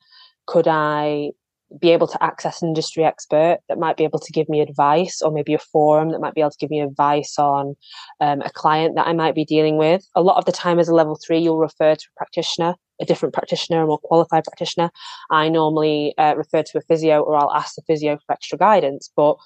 [0.46, 1.30] could I
[1.78, 5.22] be able to access an industry expert that might be able to give me advice
[5.22, 7.76] or maybe a forum that might be able to give me advice on
[8.20, 10.04] um, a client that I might be dealing with.
[10.16, 13.04] A lot of the time as a level three, you'll refer to a practitioner, a
[13.04, 14.90] different practitioner, a more qualified practitioner.
[15.30, 19.10] I normally uh, refer to a physio or I'll ask the physio for extra guidance,
[19.14, 19.36] but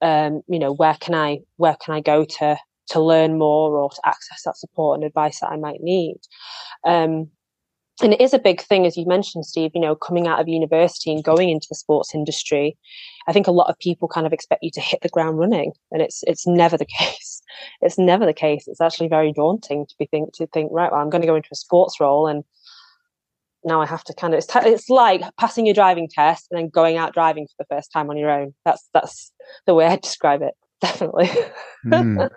[0.00, 2.58] um, you know, where can I, where can I go to,
[2.90, 6.18] to learn more or to access that support and advice that I might need?
[6.84, 7.30] Um,
[8.02, 10.48] and it is a big thing, as you mentioned, Steve, you know, coming out of
[10.48, 12.76] university and going into the sports industry.
[13.26, 15.72] I think a lot of people kind of expect you to hit the ground running,
[15.90, 17.42] and it's it's never the case.
[17.80, 18.66] It's never the case.
[18.66, 21.36] It's actually very daunting to be think to think, right, well, I'm going to go
[21.36, 22.44] into a sports role and
[23.64, 26.58] now I have to kind of it's, t- it's like passing your driving test and
[26.58, 28.54] then going out driving for the first time on your own.
[28.64, 29.32] That's that's
[29.66, 30.54] the way I describe it.
[30.80, 31.30] Definitely.
[31.86, 32.30] mm.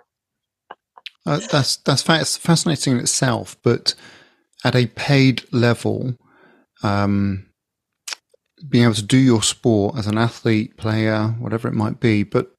[1.26, 3.94] uh, that's that's fascinating in itself, but
[4.66, 6.16] at a paid level,
[6.82, 7.46] um,
[8.68, 12.50] being able to do your sport as an athlete, player, whatever it might be, but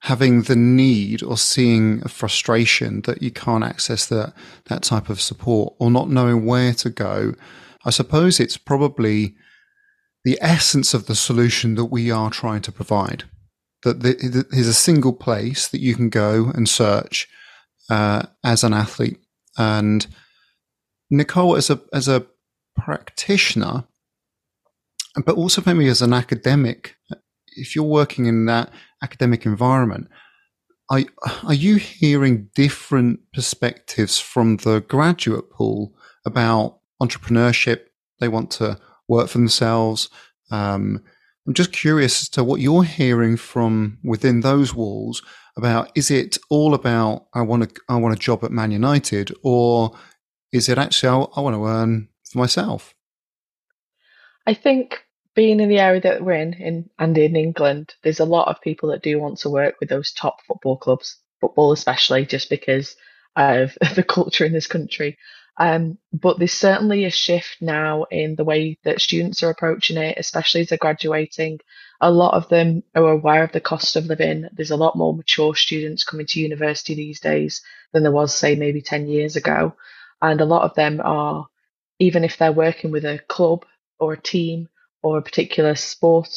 [0.00, 4.34] having the need or seeing a frustration that you can't access that
[4.66, 7.34] that type of support or not knowing where to go,
[7.86, 9.34] I suppose it's probably
[10.24, 13.24] the essence of the solution that we are trying to provide.
[13.84, 17.26] That there's a single place that you can go and search
[17.88, 19.18] uh, as an athlete,
[19.56, 20.06] and
[21.12, 22.26] Nicole, as a as a
[22.74, 23.84] practitioner,
[25.24, 26.96] but also maybe as an academic,
[27.56, 28.70] if you're working in that
[29.02, 30.08] academic environment,
[30.90, 31.02] are
[31.44, 35.94] are you hearing different perspectives from the graduate pool
[36.24, 37.80] about entrepreneurship?
[38.18, 40.08] They want to work for themselves.
[40.50, 41.02] Um,
[41.46, 45.22] I'm just curious as to what you're hearing from within those walls
[45.56, 45.90] about.
[45.94, 49.92] Is it all about I want to I want a job at Man United, or
[50.52, 52.94] is it actually I, I want to earn for myself?
[54.46, 58.24] I think being in the area that we're in, in and in England, there's a
[58.24, 62.26] lot of people that do want to work with those top football clubs, football especially,
[62.26, 62.96] just because
[63.36, 65.16] of the culture in this country.
[65.58, 70.16] Um, but there's certainly a shift now in the way that students are approaching it,
[70.18, 71.60] especially as they're graduating.
[72.00, 74.48] A lot of them are aware of the cost of living.
[74.52, 77.62] There's a lot more mature students coming to university these days
[77.92, 79.74] than there was, say, maybe 10 years ago.
[80.22, 81.46] And a lot of them are,
[82.00, 83.66] even if they're working with a club
[84.00, 84.68] or a team
[85.02, 86.30] or a particular sport,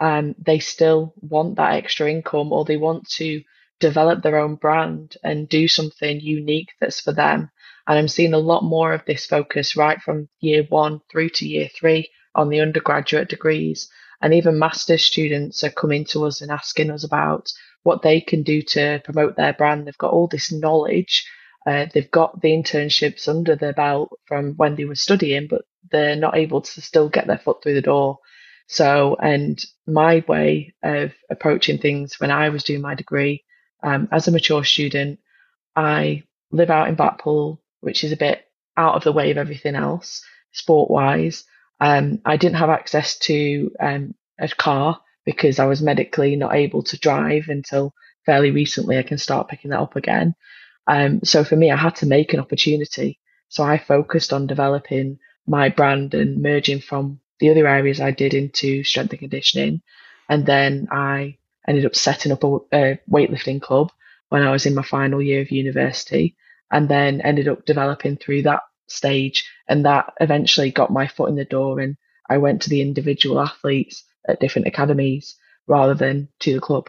[0.00, 3.42] um, they still want that extra income or they want to
[3.80, 7.50] develop their own brand and do something unique that's for them.
[7.88, 11.48] And I'm seeing a lot more of this focus right from year one through to
[11.48, 13.90] year three on the undergraduate degrees.
[14.22, 17.52] And even master's students are coming to us and asking us about
[17.84, 19.86] what they can do to promote their brand.
[19.86, 21.26] They've got all this knowledge.
[21.66, 26.16] Uh, they've got the internships under their belt from when they were studying, but they're
[26.16, 28.18] not able to still get their foot through the door.
[28.66, 33.44] So, and my way of approaching things when I was doing my degree
[33.82, 35.20] um, as a mature student,
[35.76, 38.44] I live out in Blackpool, which is a bit
[38.76, 41.44] out of the way of everything else, sport wise.
[41.80, 46.82] Um, I didn't have access to um, a car because I was medically not able
[46.84, 47.94] to drive until
[48.24, 48.98] fairly recently.
[48.98, 50.34] I can start picking that up again.
[50.86, 53.18] Um, so for me, I had to make an opportunity.
[53.48, 58.34] So I focused on developing my brand and merging from the other areas I did
[58.34, 59.82] into strength and conditioning.
[60.28, 63.92] And then I ended up setting up a, a weightlifting club
[64.28, 66.36] when I was in my final year of university,
[66.70, 69.44] and then ended up developing through that stage.
[69.68, 71.96] And that eventually got my foot in the door, and
[72.30, 76.88] I went to the individual athletes at different academies rather than to the club.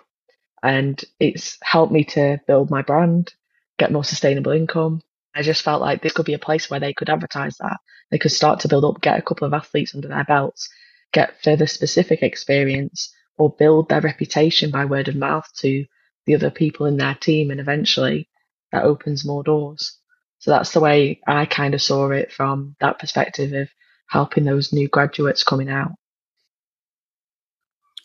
[0.63, 3.33] And it's helped me to build my brand,
[3.77, 5.01] get more sustainable income.
[5.35, 7.77] I just felt like this could be a place where they could advertise that.
[8.11, 10.69] They could start to build up, get a couple of athletes under their belts,
[11.11, 15.85] get further specific experience, or build their reputation by word of mouth to
[16.25, 17.49] the other people in their team.
[17.49, 18.29] And eventually
[18.71, 19.97] that opens more doors.
[20.39, 23.69] So that's the way I kind of saw it from that perspective of
[24.07, 25.91] helping those new graduates coming out.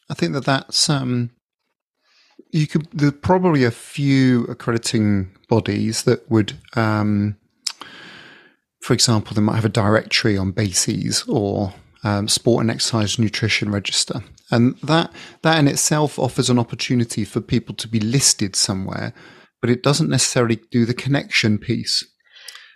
[0.08, 1.30] I think that that's um,
[2.50, 2.88] you could.
[2.92, 7.36] There's probably a few accrediting bodies that would, um,
[8.80, 11.74] for example, they might have a directory on BASES or
[12.04, 17.40] um, Sport and Exercise Nutrition Register, and that that in itself offers an opportunity for
[17.40, 19.12] people to be listed somewhere,
[19.60, 22.04] but it doesn't necessarily do the connection piece.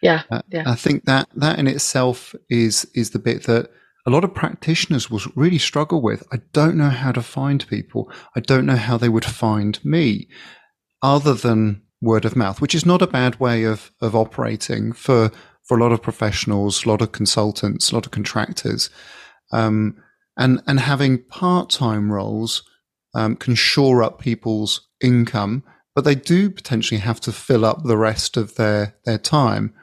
[0.02, 0.64] Yeah, uh, yeah.
[0.66, 3.70] I think that that in itself is is the bit that
[4.06, 6.26] a lot of practitioners will really struggle with.
[6.32, 8.10] I don't know how to find people.
[8.34, 10.28] I don't know how they would find me,
[11.02, 15.30] other than word of mouth, which is not a bad way of of operating for
[15.62, 18.90] for a lot of professionals, a lot of consultants, a lot of contractors.
[19.52, 19.96] Um,
[20.36, 22.64] and and having part time roles
[23.14, 25.62] um, can shore up people's income,
[25.94, 29.74] but they do potentially have to fill up the rest of their their time.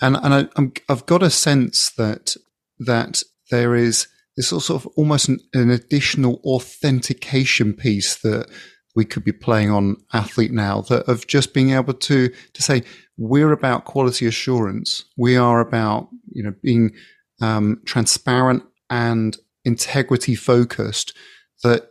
[0.00, 2.36] And and I, i have got a sense that
[2.78, 8.48] that there is this sort of almost an, an additional authentication piece that
[8.96, 12.82] we could be playing on athlete now that of just being able to to say
[13.16, 15.04] we're about quality assurance.
[15.16, 16.92] We are about you know being
[17.40, 21.14] um, transparent and integrity focused
[21.62, 21.90] that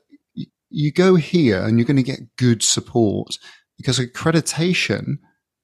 [0.69, 3.37] you go here and you're going to get good support
[3.77, 5.17] because accreditation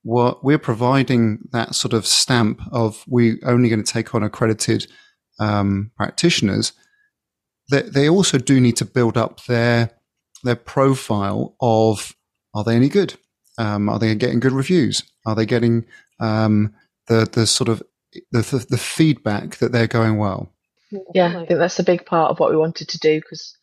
[0.04, 4.88] what we're providing that sort of stamp of we're only going to take on accredited
[5.40, 6.74] um, practitioners
[7.70, 9.92] they, they also do need to build up their
[10.44, 12.16] their profile of
[12.54, 13.16] are they any good?
[13.58, 15.04] Um, are they getting good reviews?
[15.26, 15.86] Are they getting
[16.20, 16.74] um,
[17.08, 17.82] the the sort of
[18.32, 20.52] the, the, the feedback that they're going well?
[21.14, 23.58] Yeah, I think that's a big part of what we wanted to do because,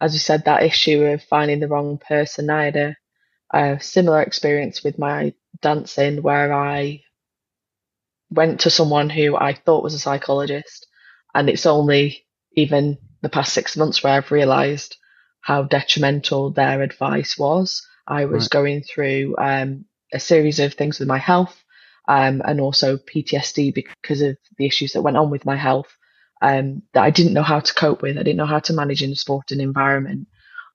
[0.00, 2.50] as you said, that issue of finding the wrong person.
[2.50, 2.96] I had a,
[3.52, 7.02] a similar experience with my dancing where I
[8.30, 10.88] went to someone who I thought was a psychologist,
[11.34, 14.96] and it's only even the past six months where I've realised
[15.40, 17.86] how detrimental their advice was.
[18.06, 18.50] I was right.
[18.50, 21.64] going through um, a series of things with my health
[22.08, 25.88] um, and also PTSD because of the issues that went on with my health
[26.42, 28.18] um, that I didn't know how to cope with.
[28.18, 30.28] I didn't know how to manage in a sporting environment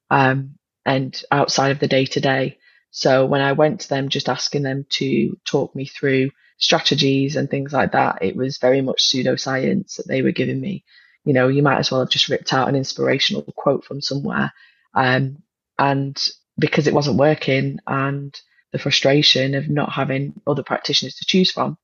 [0.09, 2.57] um, and outside of the day to day.
[2.91, 7.49] So when I went to them, just asking them to talk me through strategies and
[7.49, 10.83] things like that, it was very much pseudoscience that they were giving me.
[11.25, 14.53] You know, you might as well have just ripped out an inspirational quote from somewhere.
[14.93, 15.41] Um,
[15.77, 16.21] and
[16.57, 18.39] because it wasn't working and
[18.71, 21.77] the frustration of not having other practitioners to choose from,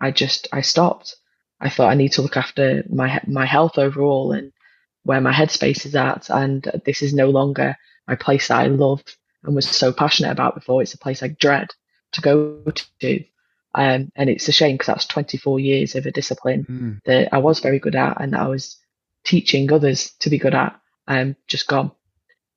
[0.00, 1.14] I just, I stopped.
[1.60, 4.52] I thought I need to look after my my health overall and
[5.04, 6.28] where my headspace is at.
[6.28, 10.54] And this is no longer my place that I loved and was so passionate about
[10.54, 10.82] before.
[10.82, 11.68] It's a place I dread
[12.12, 12.62] to go
[13.00, 13.24] to.
[13.76, 17.04] Um, and it's a shame because that's 24 years of a discipline mm.
[17.04, 18.78] that I was very good at and that I was
[19.22, 21.92] teaching others to be good at, um, just gone.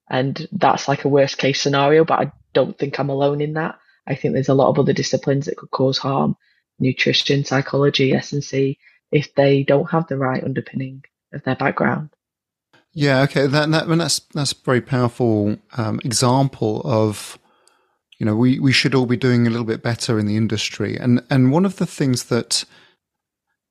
[0.10, 3.78] And that's like a worst case scenario, but I don't think I'm alone in that.
[4.08, 6.38] I think there's a lot of other disciplines that could cause harm,
[6.80, 8.80] nutrition, psychology, S&C,
[9.12, 11.04] if they don't have the right underpinning
[11.34, 12.12] of their background.
[12.94, 17.38] Yeah, okay, that, that that's that's a very powerful um, example of
[18.20, 20.98] you know we, we should all be doing a little bit better in the industry,
[20.98, 22.66] and and one of the things that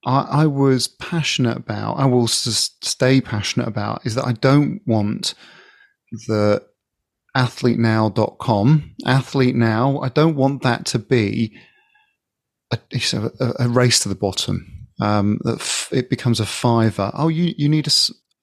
[0.04, 5.34] I, I was passionate about, I will stay passionate about, is that I don't want
[6.26, 6.62] the
[7.36, 10.00] athletenow.com athlete now.
[10.00, 11.56] I don't want that to be
[12.72, 12.78] a,
[13.40, 14.74] a, a race to the bottom.
[15.00, 17.12] Um, that it becomes a fiver.
[17.14, 17.90] Oh, you, you need a,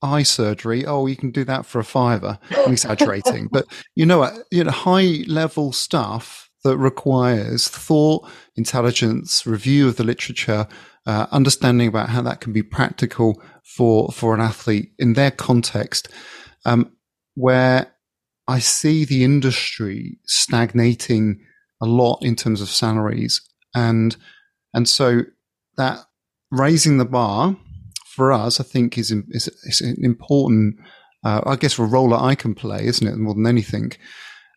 [0.02, 0.84] eye surgery.
[0.84, 2.38] Oh, you can do that for a fiver.
[2.50, 9.88] I'm exaggerating, but you know, you know, high level stuff that requires thought, intelligence, review
[9.88, 10.66] of the literature,
[11.06, 16.08] uh, understanding about how that can be practical for for an athlete in their context,
[16.64, 16.92] um,
[17.34, 17.92] where
[18.48, 21.40] I see the industry stagnating
[21.80, 23.40] a lot in terms of salaries,
[23.74, 24.16] and
[24.74, 25.22] and so
[25.76, 26.00] that
[26.50, 27.56] raising the bar
[28.16, 30.76] for us, I think is is, is an important,
[31.24, 33.92] uh, I guess, a role that I can play, isn't it, more than anything,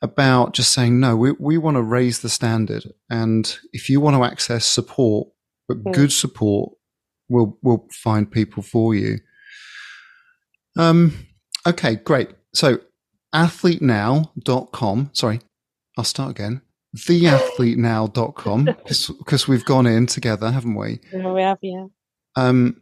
[0.01, 1.15] about just saying no.
[1.15, 5.27] We we want to raise the standard, and if you want to access support,
[5.67, 5.93] but mm.
[5.93, 6.71] good support,
[7.27, 9.19] we'll we'll find people for you.
[10.77, 11.27] Um.
[11.67, 12.29] Okay, great.
[12.53, 12.79] So,
[13.35, 15.09] athletenow.com.
[15.13, 15.41] Sorry,
[15.97, 16.61] I'll start again
[16.97, 20.99] theathletenow.com because we've gone in together, haven't we?
[21.13, 21.85] Yeah, we have, yeah.
[22.35, 22.81] Um,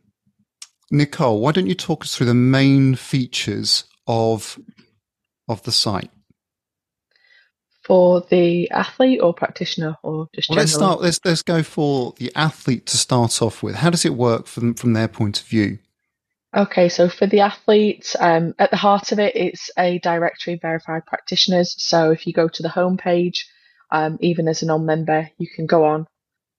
[0.92, 4.60] Nicole, why don't you talk us through the main features of
[5.48, 6.12] of the site?
[7.84, 11.02] For the athlete or practitioner, or just well, let's start.
[11.02, 13.76] Let's let's go for the athlete to start off with.
[13.76, 15.80] How does it work from from their point of view?
[16.56, 20.62] Okay, so for the athletes, um, at the heart of it, it's a directory of
[20.62, 21.76] verified practitioners.
[21.78, 23.40] So if you go to the homepage,
[23.92, 26.08] um, even as a non-member, you can go on,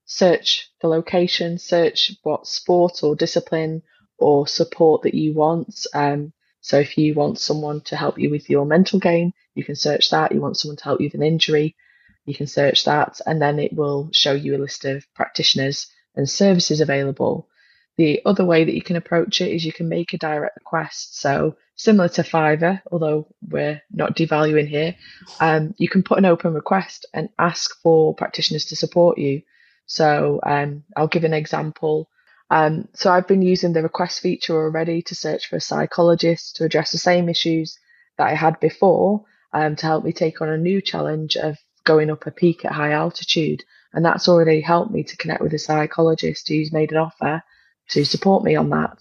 [0.05, 3.83] search the location, search what sport or discipline
[4.19, 5.87] or support that you want.
[5.95, 9.77] Um, so if you want someone to help you with your mental game, you can
[9.77, 10.33] search that.
[10.33, 11.77] You want someone to help you with an injury,
[12.25, 16.29] you can search that, and then it will show you a list of practitioners and
[16.29, 17.49] services available.
[17.97, 21.19] The other way that you can approach it is you can make a direct request.
[21.19, 24.95] So similar to Fiverr, although we're not devaluing here,
[25.41, 29.43] um, you can put an open request and ask for practitioners to support you.
[29.87, 32.09] So um, I'll give an example.
[32.51, 36.65] Um, so I've been using the request feature already to search for a psychologist to
[36.65, 37.79] address the same issues
[38.17, 42.11] that I had before um, to help me take on a new challenge of going
[42.11, 43.65] up a peak at high altitude.
[43.93, 47.43] And that's already helped me to connect with a psychologist who's made an offer
[47.91, 48.99] to support me on that.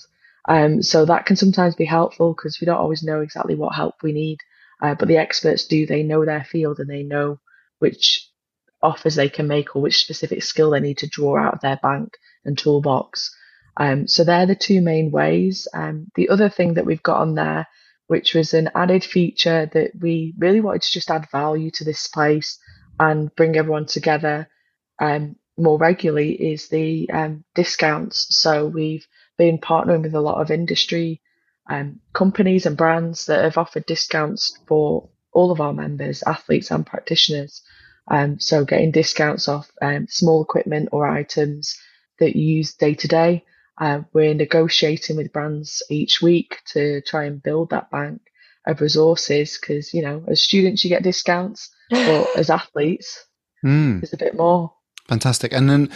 [0.48, 3.96] Um, so that can sometimes be helpful because we don't always know exactly what help
[4.02, 4.40] we need.
[4.82, 7.40] Uh, but the experts do, they know their field and they know
[7.80, 8.27] which
[8.82, 11.80] offers they can make or which specific skill they need to draw out of their
[11.82, 13.36] bank and toolbox.
[13.78, 15.68] Um, so they're the two main ways.
[15.74, 17.68] Um, the other thing that we've got on there,
[18.08, 22.08] which was an added feature that we really wanted to just add value to this
[22.08, 22.58] place
[23.00, 24.48] and bring everyone together
[25.00, 28.28] um, more regularly, is the um, discounts.
[28.30, 29.06] So we've
[29.38, 31.22] been partnering with a lot of industry
[31.70, 36.86] um, companies and brands that have offered discounts for all of our members, athletes and
[36.86, 37.62] practitioners.
[38.10, 39.70] Um, so getting discounts off
[40.08, 41.78] small equipment or items
[42.20, 43.44] that you use day to day.
[43.80, 48.22] Uh, we're negotiating with brands each week to try and build that bank
[48.66, 53.26] of resources because, you know, as students, you get discounts, but as athletes,
[53.64, 54.00] mm.
[54.00, 54.74] there's a bit more.
[55.08, 55.54] Fantastic.
[55.54, 55.92] And then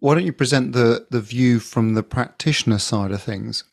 [0.00, 3.64] why don't you present the, the view from the practitioner side of things?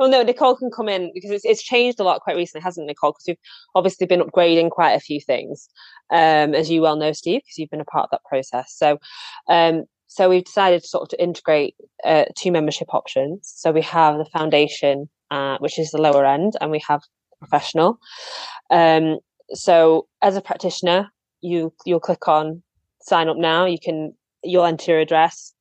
[0.00, 2.86] Well, no, Nicole can come in because it's, it's changed a lot quite recently, hasn't
[2.86, 3.12] Nicole?
[3.12, 3.36] Because we've
[3.74, 5.68] obviously been upgrading quite a few things,
[6.10, 8.72] um, as you well know, Steve, because you've been a part of that process.
[8.74, 8.98] So,
[9.46, 13.52] um, so we've decided to sort of to integrate uh, two membership options.
[13.54, 17.02] So we have the foundation, uh, which is the lower end, and we have
[17.38, 17.98] professional.
[18.70, 19.18] Um,
[19.52, 21.10] so as a practitioner,
[21.42, 22.62] you you'll click on
[23.02, 23.66] sign up now.
[23.66, 25.52] You can you'll enter your address,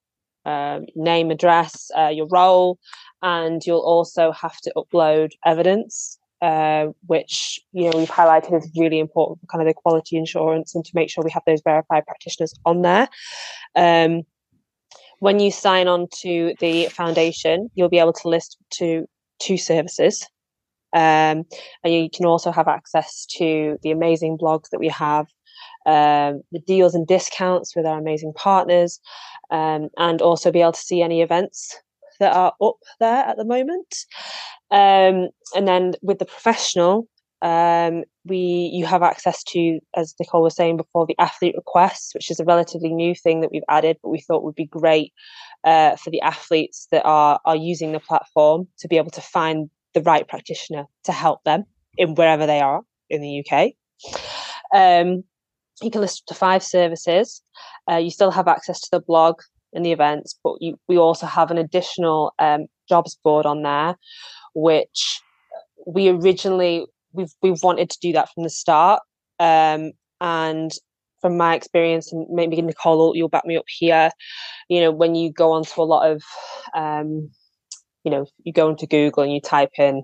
[0.49, 2.77] uh, name, address, uh, your role,
[3.21, 8.99] and you'll also have to upload evidence uh, which you know we've highlighted is really
[8.99, 12.05] important for kind of the quality insurance and to make sure we have those verified
[12.05, 13.07] practitioners on there.
[13.75, 14.23] Um,
[15.19, 19.05] when you sign on to the foundation, you'll be able to list to
[19.39, 20.25] two services.
[20.93, 21.45] Um,
[21.83, 25.27] and you can also have access to the amazing blogs that we have
[25.89, 28.99] um, the deals and discounts with our amazing partners,
[29.49, 31.75] um, and also be able to see any events
[32.19, 33.95] that are up there at the moment.
[34.71, 37.07] Um, and then with the professional,
[37.41, 42.29] um, we you have access to, as Nicole was saying before, the athlete requests, which
[42.29, 45.11] is a relatively new thing that we've added, but we thought would be great
[45.63, 49.69] uh, for the athletes that are are using the platform to be able to find
[49.95, 51.63] the right practitioner to help them
[51.97, 53.71] in wherever they are in the UK.
[54.75, 55.23] Um,
[55.81, 57.41] you can list to five services.
[57.89, 59.41] Uh, you still have access to the blog
[59.73, 63.95] and the events, but you, we also have an additional um, jobs board on there,
[64.55, 65.21] which
[65.85, 69.01] we originally we've we've wanted to do that from the start.
[69.39, 70.71] Um, and
[71.21, 74.09] from my experience, and maybe Nicole, you'll back me up here.
[74.69, 76.23] You know, when you go onto a lot of,
[76.73, 77.29] um,
[78.03, 80.03] you know, you go into Google and you type in,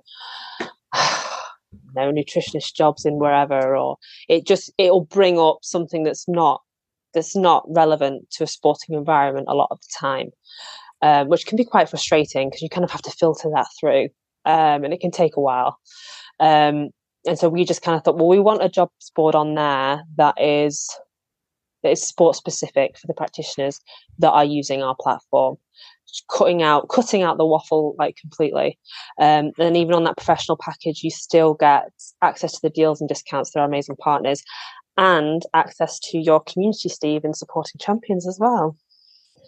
[1.96, 6.62] know, nutritionist jobs in wherever, or it just it'll bring up something that's not
[7.14, 10.30] that's not relevant to a sporting environment a lot of the time,
[11.02, 14.10] um, which can be quite frustrating because you kind of have to filter that through,
[14.46, 15.80] um, and it can take a while.
[16.40, 16.90] Um,
[17.26, 20.04] and so we just kind of thought, well, we want a jobs board on there
[20.18, 20.88] that is
[21.82, 23.80] that is sport specific for the practitioners
[24.20, 25.56] that are using our platform
[26.30, 28.78] cutting out cutting out the waffle like completely
[29.20, 31.92] um, and even on that professional package you still get
[32.22, 34.44] access to the deals and discounts through our amazing partners
[34.98, 38.76] and access to your community steve in supporting champions as well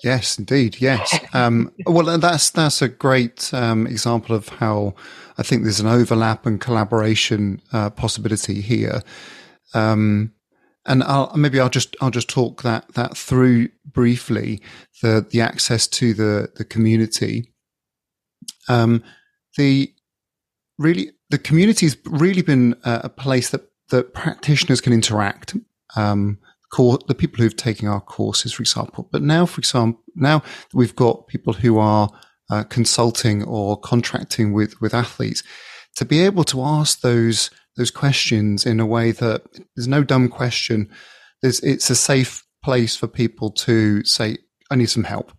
[0.04, 0.78] Yes, indeed.
[0.80, 1.20] Yes.
[1.34, 4.96] Um, well, that's that's a great um, example of how
[5.38, 9.02] I think there's an overlap and collaboration uh, possibility here.
[9.74, 10.32] Um,
[10.88, 14.62] and I'll, maybe I'll just I'll just talk that that through briefly.
[15.02, 17.54] The the access to the the community.
[18.70, 19.04] Um,
[19.58, 19.94] the
[20.78, 25.56] really the community's really been a, a place that that practitioners can interact.
[25.96, 26.40] Um,
[26.72, 29.08] the people who've taken our courses, for example.
[29.12, 32.10] But now, for example, now we've got people who are
[32.50, 35.44] uh, consulting or contracting with, with athletes
[35.96, 39.44] to be able to ask those, those questions in a way that
[39.76, 40.90] there's no dumb question.
[41.42, 44.38] There's, it's a safe place for people to say,
[44.70, 45.32] I need some help.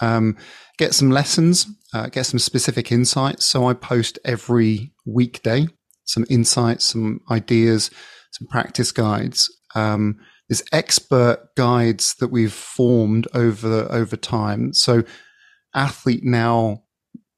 [0.00, 0.36] Um,
[0.78, 3.44] get some lessons, uh, get some specific insights.
[3.44, 5.66] So I post every weekday
[6.10, 7.90] some insights, some ideas,
[8.32, 9.50] some practice guides.
[9.74, 10.18] Um,
[10.48, 14.72] there's expert guides that we've formed over over time.
[14.74, 15.04] So
[15.74, 16.82] athlete now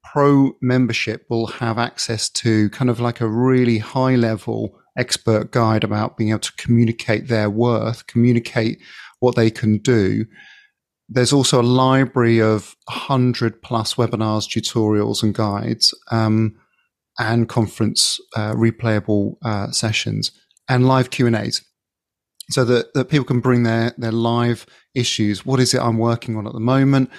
[0.03, 5.83] pro membership will have access to kind of like a really high level expert guide
[5.83, 8.79] about being able to communicate their worth, communicate
[9.19, 10.25] what they can do.
[11.09, 16.55] There's also a library of 100 plus webinars, tutorials, and guides, um,
[17.19, 20.31] and conference uh, replayable uh, sessions
[20.67, 21.63] and live Q and A's
[22.49, 25.45] so that, that people can bring their, their live issues.
[25.45, 27.09] What is it I'm working on at the moment?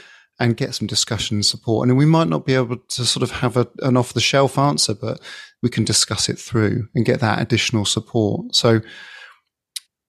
[0.41, 1.89] And get some discussion and support.
[1.89, 4.59] And we might not be able to sort of have a, an off the shelf
[4.59, 5.21] answer, but
[5.63, 8.55] we can discuss it through and get that additional support.
[8.55, 8.81] So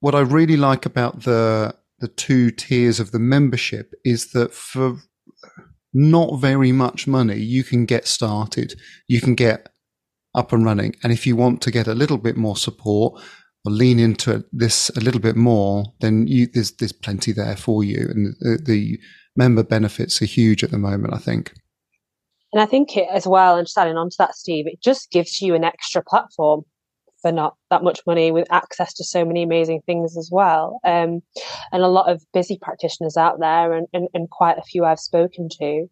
[0.00, 4.98] what I really like about the, the two tiers of the membership is that for
[5.94, 8.74] not very much money, you can get started.
[9.06, 9.68] You can get
[10.34, 10.94] up and running.
[11.02, 13.22] And if you want to get a little bit more support,
[13.66, 17.82] or lean into this a little bit more, then you, there's there's plenty there for
[17.82, 18.98] you, and the, the
[19.36, 21.12] member benefits are huge at the moment.
[21.12, 21.52] I think.
[22.52, 25.10] And I think it as well, and just adding on to that, Steve, it just
[25.10, 26.62] gives you an extra platform
[27.20, 30.78] for not that much money with access to so many amazing things as well.
[30.84, 31.22] Um,
[31.72, 35.00] and a lot of busy practitioners out there, and, and, and quite a few I've
[35.00, 35.86] spoken to,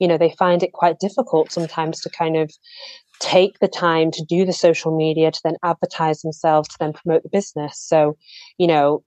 [0.00, 2.50] you know, they find it quite difficult sometimes to kind of
[3.20, 7.22] take the time to do the social media to then advertise themselves to then promote
[7.22, 7.78] the business.
[7.78, 8.16] So
[8.58, 9.04] you know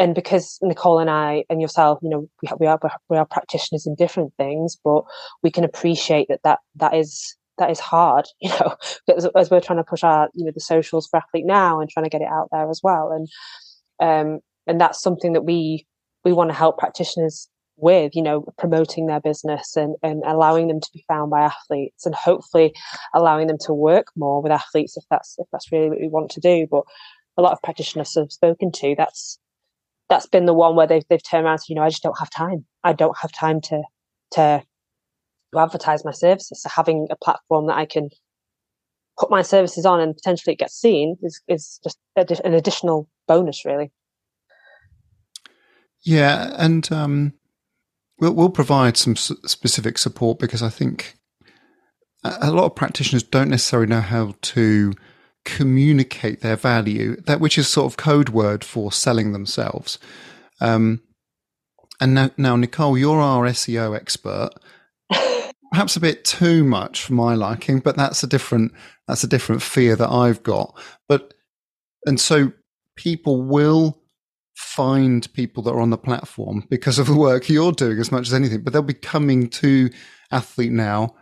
[0.00, 2.80] and because Nicole and I and yourself, you know, we, we are
[3.10, 5.04] we are practitioners in different things, but
[5.42, 8.74] we can appreciate that that that is that is hard, you know,
[9.14, 11.90] as, as we're trying to push our you know the socials for athlete now and
[11.90, 13.28] trying to get it out there as well, and
[14.00, 15.86] um and that's something that we
[16.24, 17.48] we want to help practitioners
[17.82, 22.06] with you know promoting their business and, and allowing them to be found by athletes
[22.06, 22.74] and hopefully
[23.14, 26.30] allowing them to work more with athletes if that's if that's really what we want
[26.30, 26.66] to do.
[26.70, 26.82] But
[27.36, 29.38] a lot of practitioners have spoken to that's
[30.08, 32.02] that's been the one where they've, they've turned around and said, you know i just
[32.02, 32.64] don't have time.
[32.84, 33.82] I don't have time to
[34.32, 34.62] to
[35.52, 36.62] to advertise my services.
[36.62, 38.10] So having a platform that i can
[39.18, 43.64] put my services on and potentially it gets seen is is just an additional bonus
[43.64, 43.92] really.
[46.02, 47.34] Yeah and um
[48.20, 51.16] We'll, we'll provide some s- specific support because I think
[52.22, 54.92] a lot of practitioners don't necessarily know how to
[55.44, 59.98] communicate their value, that which is sort of code word for selling themselves.
[60.60, 61.00] Um,
[62.00, 64.50] and now, now, Nicole, you're our SEO expert.
[65.72, 68.72] Perhaps a bit too much for my liking, but that's a different
[69.06, 70.76] that's a different fear that I've got.
[71.08, 71.34] But
[72.06, 72.52] and so
[72.96, 73.99] people will
[74.60, 78.28] find people that are on the platform because of the work you're doing as much
[78.28, 79.90] as anything, but they'll be coming to
[80.30, 81.14] Athlete Now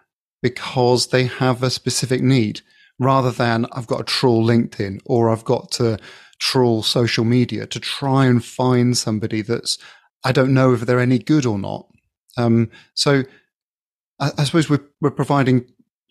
[0.43, 2.61] because they have a specific need
[2.99, 5.99] rather than I've got to trawl LinkedIn or I've got to
[6.41, 9.78] trawl social media to try and find somebody that's,
[10.24, 11.86] I don't know if they're any good or not.
[12.36, 13.22] Um, so
[14.18, 15.64] I, I, suppose we're, we're providing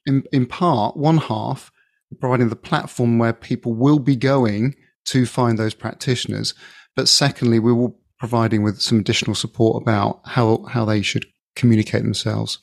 [0.05, 1.71] in, in part one half,
[2.19, 4.75] providing the platform where people will be going
[5.07, 6.53] to find those practitioners.
[6.97, 11.25] But secondly, we will providing with some additional support about how, how they should
[11.55, 12.57] communicate themselves.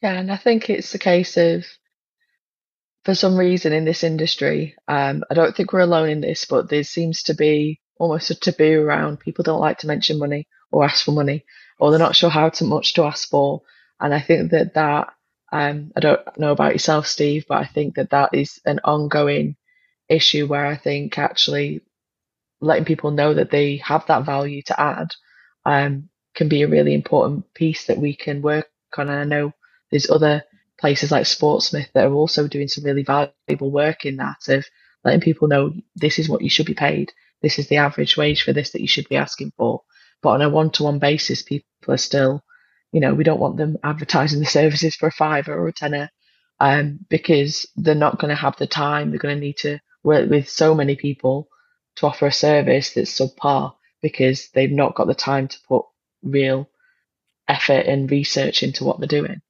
[0.00, 1.66] Yeah, and I think it's a case of
[3.04, 6.68] for some reason in this industry, um, I don't think we're alone in this, but
[6.68, 10.84] there seems to be almost a taboo around people don't like to mention money or
[10.84, 11.44] ask for money,
[11.80, 13.62] or they're not sure how to much to ask for.
[13.98, 15.12] And I think that that
[15.50, 19.56] um, I don't know about yourself, Steve, but I think that that is an ongoing
[20.08, 21.82] issue where I think actually
[22.60, 25.08] letting people know that they have that value to add
[25.64, 29.08] um, can be a really important piece that we can work on.
[29.08, 29.52] And I know
[29.90, 30.44] there's other
[30.78, 34.66] places like Sportsmith that are also doing some really valuable work in that of
[35.04, 37.12] letting people know this is what you should be paid.
[37.42, 39.82] This is the average wage for this that you should be asking for.
[40.22, 42.44] But on a one to one basis, people are still,
[42.92, 46.10] you know, we don't want them advertising the services for a fiver or a tenner
[46.60, 49.10] um, because they're not going to have the time.
[49.10, 51.48] They're going to need to work with so many people
[52.00, 55.84] to offer a service that's subpar because they've not got the time to put
[56.22, 56.68] real
[57.48, 59.42] effort and research into what they're doing.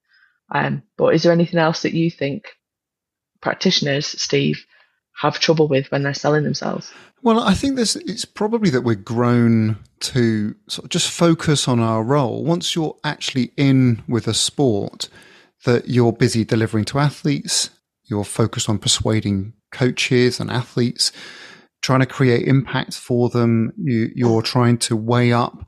[0.53, 2.45] Um, but is there anything else that you think
[3.41, 4.65] practitioners, Steve,
[5.13, 6.91] have trouble with when they're selling themselves?
[7.21, 11.79] Well, I think this it's probably that we're grown to sort of just focus on
[11.79, 12.43] our role.
[12.43, 15.07] Once you're actually in with a sport,
[15.63, 17.69] that you're busy delivering to athletes,
[18.05, 21.11] you're focused on persuading coaches and athletes,
[21.81, 23.73] trying to create impact for them.
[23.77, 25.65] You, you're trying to weigh up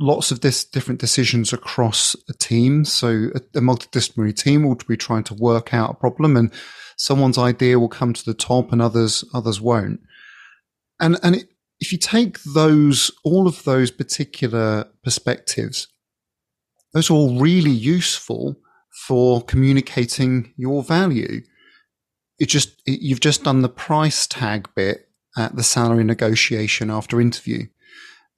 [0.00, 2.84] lots of this different decisions across a team.
[2.84, 6.52] So a, a, multidisciplinary team will be trying to work out a problem and
[6.96, 10.00] someone's idea will come to the top and others, others won't.
[11.00, 11.48] And, and it,
[11.78, 15.88] if you take those, all of those particular perspectives,
[16.92, 18.56] those are all really useful
[19.06, 21.42] for communicating your value.
[22.38, 27.20] It just, it, you've just done the price tag bit at the salary negotiation after
[27.20, 27.66] interview.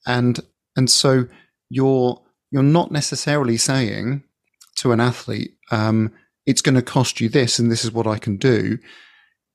[0.07, 0.40] And,
[0.76, 1.26] and so
[1.70, 2.20] you're
[2.51, 4.22] you're not necessarily saying
[4.76, 6.12] to an athlete, um,
[6.47, 8.78] it's going to cost you this, and this is what I can do.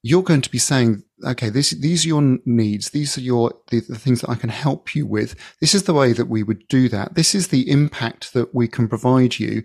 [0.04, 2.90] You're going to be saying, okay, this, these are your needs.
[2.90, 5.36] These are your the, the things that I can help you with.
[5.62, 7.16] This is the way that we would do that.
[7.16, 9.64] This is the impact that we can provide you.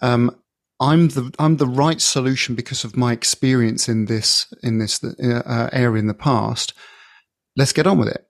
[0.00, 0.36] Um,
[0.80, 5.68] I'm the I'm the right solution because of my experience in this in this uh,
[5.72, 6.74] area in the past.
[7.56, 8.26] Let's get on with it.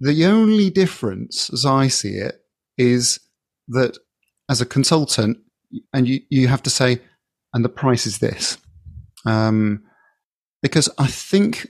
[0.00, 2.40] The only difference, as I see it,
[2.76, 3.18] is
[3.68, 3.96] that
[4.48, 5.38] as a consultant,
[5.92, 7.00] and you, you have to say,
[7.52, 8.58] and the price is this.
[9.24, 9.82] Um,
[10.62, 11.68] because I think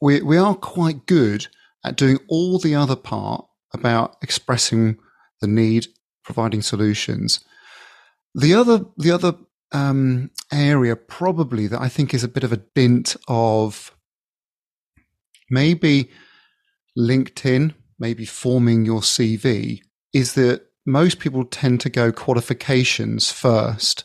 [0.00, 1.48] we, we are quite good
[1.84, 4.98] at doing all the other part about expressing
[5.40, 5.86] the need,
[6.24, 7.40] providing solutions.
[8.34, 9.34] The other, the other
[9.72, 13.96] um, area probably that I think is a bit of a dint of
[15.52, 16.10] maybe
[16.98, 19.80] LinkedIn, maybe forming your CV
[20.12, 24.02] is that most people tend to go qualifications first.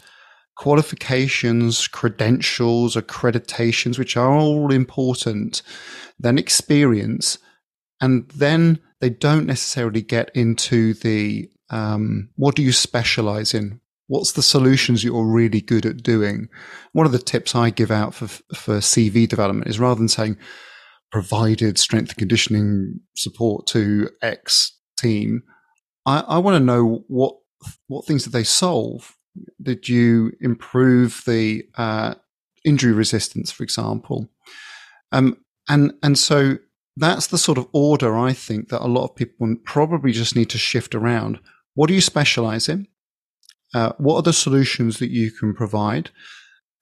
[0.58, 5.62] Qualifications, credentials, accreditations, which are all important,
[6.20, 7.38] then experience,
[8.02, 13.80] and then they don't necessarily get into the um, what do you specialize in?
[14.08, 16.48] What's the solutions you're really good at doing?
[16.94, 20.38] One of the tips I give out for, for CV development is rather than saying
[21.12, 25.44] provided strength and conditioning support to X team,
[26.06, 27.36] I, I want to know what
[27.88, 29.16] what things did they solve?
[29.62, 32.16] Did you improve the uh,
[32.64, 34.30] injury resistance, for example?
[35.12, 35.38] Um,
[35.70, 36.58] and and so
[36.96, 40.50] that's the sort of order I think that a lot of people probably just need
[40.50, 41.40] to shift around.
[41.76, 42.88] What do you specialize in?
[43.74, 46.10] Uh, what are the solutions that you can provide?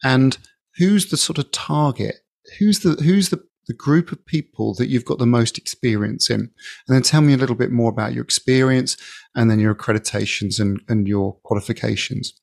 [0.03, 0.37] And
[0.77, 2.15] who's the sort of target?
[2.59, 6.39] Who's the who's the the group of people that you've got the most experience in.
[6.39, 8.97] And then tell me a little bit more about your experience
[9.33, 12.33] and then your accreditations and, and your qualifications.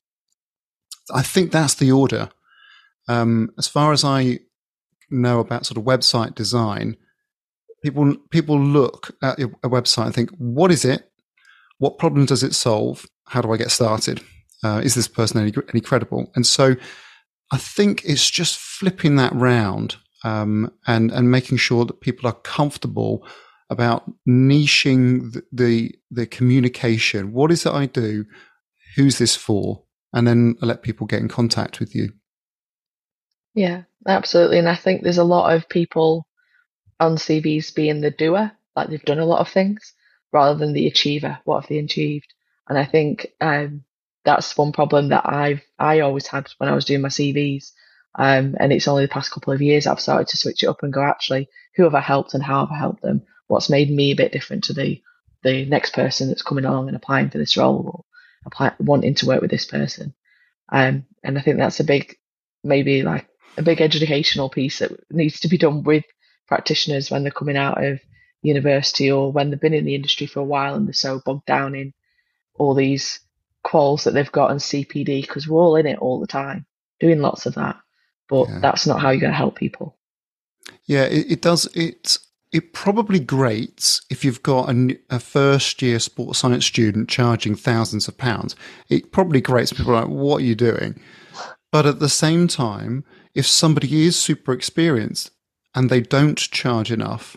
[1.14, 2.30] I think that's the order.
[3.08, 4.40] Um, as far as I
[5.10, 6.96] know about sort of website design,
[7.82, 11.10] people people look at a website and think, what is it?
[11.78, 13.06] What problem does it solve?
[13.26, 14.22] How do I get started?
[14.64, 16.30] Uh, is this person any, any credible?
[16.36, 16.76] And so
[17.50, 22.32] I think it's just flipping that round um, and and making sure that people are
[22.32, 23.26] comfortable
[23.72, 27.32] about niching the, the, the communication.
[27.32, 28.26] What is it I do?
[28.96, 29.82] Who's this for?
[30.12, 32.12] And then let people get in contact with you.
[33.54, 34.58] Yeah, absolutely.
[34.58, 36.26] And I think there's a lot of people
[37.00, 39.94] on CVs being the doer, like they've done a lot of things,
[40.32, 41.38] rather than the achiever.
[41.44, 42.32] What have they achieved?
[42.68, 43.84] And I think um,
[44.24, 47.72] that's one problem that I've I always had when I was doing my CVs.
[48.14, 50.82] Um, and it's only the past couple of years I've started to switch it up
[50.82, 53.22] and go, actually, who have I helped and how have I helped them?
[53.46, 55.00] What's made me a bit different to the
[55.42, 58.04] the next person that's coming along and applying for this role or
[58.46, 60.14] apply, wanting to work with this person?
[60.70, 62.16] Um, and I think that's a big,
[62.62, 66.04] maybe like a big educational piece that needs to be done with
[66.46, 68.00] practitioners when they're coming out of
[68.42, 71.46] university or when they've been in the industry for a while and they're so bogged
[71.46, 71.92] down in
[72.54, 73.20] all these
[73.64, 76.66] quals that they've got and CPD because we're all in it all the time,
[77.00, 77.76] doing lots of that.
[78.32, 78.60] But yeah.
[78.60, 79.94] that's not how you're going to help people.
[80.86, 81.66] Yeah, it, it does.
[81.76, 82.16] It
[82.50, 88.08] it probably grates if you've got a, a, first year sports science student charging thousands
[88.08, 88.56] of pounds.
[88.88, 90.98] It probably grates people like, what are you doing?
[91.70, 93.04] But at the same time,
[93.34, 95.30] if somebody is super experienced
[95.74, 97.36] and they don't charge enough,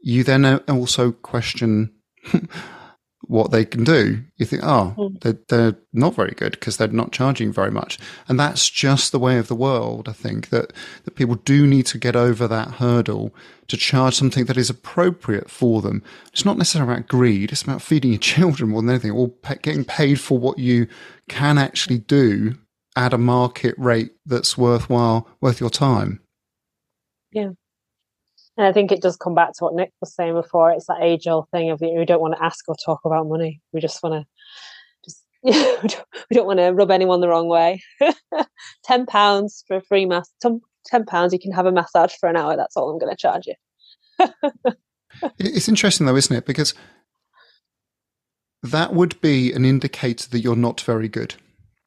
[0.00, 1.92] you then also question
[3.22, 4.22] what they can do.
[4.36, 5.16] You think, oh, hmm.
[5.20, 7.98] they're, they're not very good because they're not charging very much.
[8.28, 10.72] And that's just the way of the world, I think, that,
[11.04, 13.34] that people do need to get over that hurdle
[13.68, 16.02] to charge something that is appropriate for them.
[16.32, 19.84] It's not necessarily about greed, it's about feeding your children more than anything, or getting
[19.84, 20.86] paid for what you
[21.28, 22.54] can actually do
[22.96, 26.20] at a market rate that's worthwhile, worth your time.
[27.32, 27.50] Yeah.
[28.56, 30.70] And I think it does come back to what Nick was saying before.
[30.70, 33.60] It's that age old thing of we don't want to ask or talk about money.
[33.72, 34.26] We just want to
[35.04, 37.82] just we, don't, we don't want to rub anyone the wrong way.
[38.84, 40.30] ten pounds for a free mass.
[40.42, 42.56] Ten pounds, you can have a massage for an hour.
[42.56, 43.54] That's all I'm going to charge you.
[45.38, 46.46] it's interesting though, isn't it?
[46.46, 46.74] Because
[48.62, 51.34] that would be an indicator that you're not very good.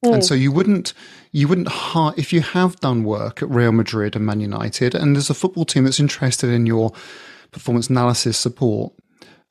[0.03, 0.21] And hmm.
[0.21, 0.93] so you wouldn't
[1.31, 5.15] you wouldn't hire if you have done work at Real Madrid and Man United, and
[5.15, 6.91] there's a football team that's interested in your
[7.51, 8.93] performance analysis support.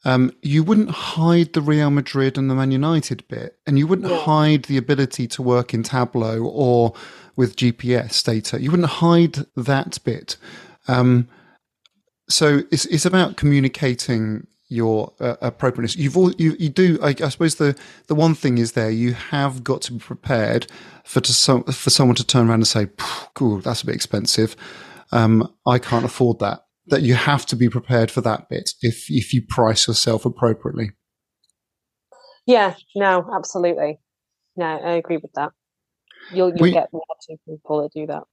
[0.04, 4.10] Um, you wouldn't hide the Real Madrid and the Man United bit, and you wouldn't
[4.10, 4.24] yeah.
[4.24, 6.92] hide the ability to work in Tableau or
[7.36, 8.60] with GPS data.
[8.60, 10.36] You wouldn't hide that bit.
[10.88, 11.28] Um,
[12.28, 15.96] so it's it's about communicating your uh, appropriateness.
[15.96, 16.98] You've all, you you do.
[17.02, 18.90] I, I, suppose the the one thing is there.
[18.90, 20.66] You have got to be prepared
[21.04, 22.88] for to so, for someone to turn around and say,
[23.34, 24.56] "Cool, that's a bit expensive.
[25.12, 29.06] Um, I can't afford that." That you have to be prepared for that bit if
[29.08, 30.90] if you price yourself appropriately.
[32.46, 32.74] Yeah.
[32.96, 33.24] No.
[33.32, 34.00] Absolutely.
[34.56, 35.52] No, I agree with that.
[36.32, 37.02] You'll you'll we, get more
[37.46, 38.24] people that do that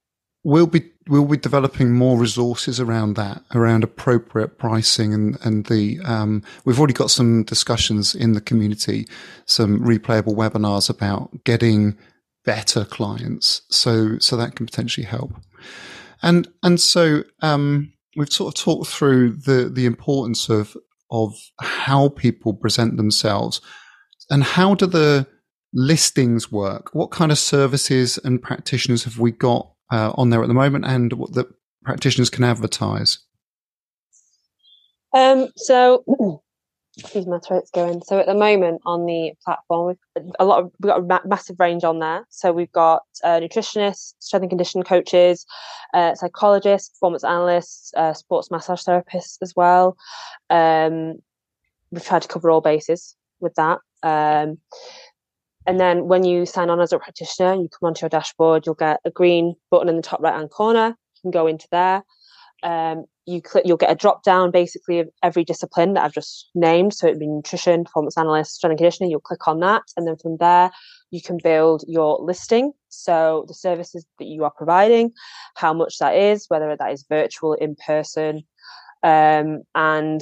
[0.44, 6.00] we'll be we'll be developing more resources around that, around appropriate pricing, and and the
[6.04, 9.06] um, we've already got some discussions in the community,
[9.46, 11.96] some replayable webinars about getting
[12.44, 13.62] better clients.
[13.70, 15.32] So so that can potentially help,
[16.22, 20.76] and and so um, we've sort of talked through the the importance of
[21.10, 23.60] of how people present themselves,
[24.30, 25.26] and how do the
[25.72, 26.90] listings work?
[26.94, 30.84] What kind of services and practitioners have we got uh, on there at the moment
[30.84, 31.46] and what the
[31.84, 33.18] practitioners can advertise?
[35.12, 36.04] Um, so,
[36.98, 38.02] excuse my throat's going.
[38.02, 41.20] So at the moment on the platform, we've a lot of we've got a ma-
[41.24, 42.26] massive range on there.
[42.30, 45.46] So we've got uh, nutritionists, strength and conditioning coaches,
[45.94, 49.96] uh, psychologists, performance analysts, uh, sports massage therapists as well.
[50.48, 51.16] Um,
[51.90, 53.78] we've tried to cover all bases with that.
[54.02, 54.58] Um,
[55.66, 58.74] and then when you sign on as a practitioner, you come onto your dashboard, you'll
[58.74, 60.88] get a green button in the top right hand corner.
[60.88, 62.02] You can go into there.
[62.62, 66.50] Um, you click, you'll get a drop down basically of every discipline that I've just
[66.54, 66.94] named.
[66.94, 69.10] So it'd be nutrition, performance analyst, strength and conditioning.
[69.10, 69.82] You'll click on that.
[69.96, 70.70] And then from there,
[71.10, 72.72] you can build your listing.
[72.88, 75.12] So the services that you are providing,
[75.54, 78.42] how much that is, whether that is virtual, in person,
[79.02, 80.20] um, and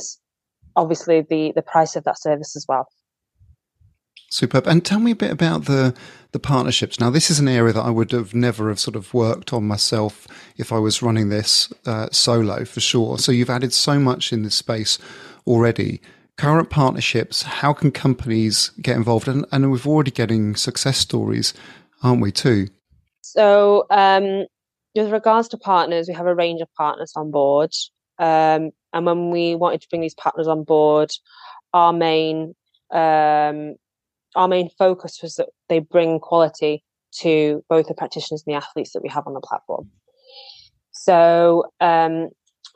[0.76, 2.89] obviously the, the price of that service as well.
[4.31, 4.66] Superb.
[4.66, 5.95] And tell me a bit about the
[6.33, 7.01] the partnerships.
[7.01, 9.66] Now, this is an area that I would have never have sort of worked on
[9.66, 10.26] myself
[10.59, 13.18] if I was running this uh, solo for sure.
[13.18, 14.99] So you've added so much in this space
[15.47, 16.03] already.
[16.37, 17.43] Current partnerships.
[17.43, 19.26] How can companies get involved?
[19.26, 21.55] And, and we're already getting success stories,
[22.03, 22.31] aren't we?
[22.31, 22.68] Too.
[23.22, 24.45] So um,
[24.95, 27.72] with regards to partners, we have a range of partners on board.
[28.18, 31.11] Um, and when we wanted to bring these partners on board,
[31.72, 32.55] our main
[32.93, 33.76] um,
[34.35, 36.85] our main focus was that they bring quality
[37.20, 39.91] to both the practitioners and the athletes that we have on the platform.
[40.93, 42.29] So um,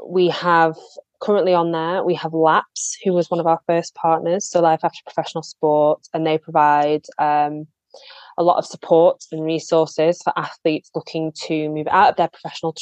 [0.06, 0.76] we have
[1.20, 4.80] currently on there, we have LAPS, who was one of our first partners, so Life
[4.82, 7.66] After Professional Sport, and they provide um,
[8.38, 12.74] a lot of support and resources for athletes looking to move out of their professional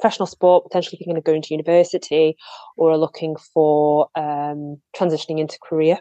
[0.00, 2.36] professional sport, potentially thinking of going to university,
[2.76, 5.98] or are looking for um, transitioning into career.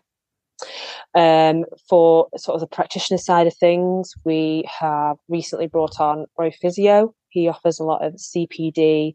[1.15, 6.51] Um, for sort of the practitioner side of things, we have recently brought on Roy
[6.51, 7.13] Physio.
[7.29, 9.13] He offers a lot of CPD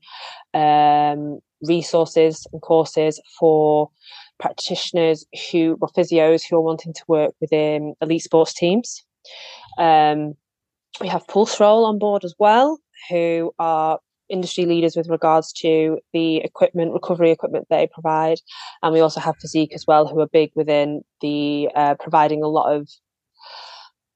[0.52, 3.90] um, resources and courses for
[4.38, 9.04] practitioners who, or physios who are wanting to work within elite sports teams.
[9.78, 10.34] Um,
[11.00, 12.78] we have Pulseroll on board as well,
[13.10, 13.98] who are
[14.28, 18.38] industry leaders with regards to the equipment, recovery equipment they provide.
[18.82, 22.48] And we also have Physique as well, who are big within the uh, providing a
[22.48, 22.88] lot of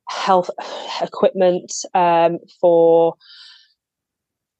[0.08, 0.50] health
[1.02, 3.14] equipment um, for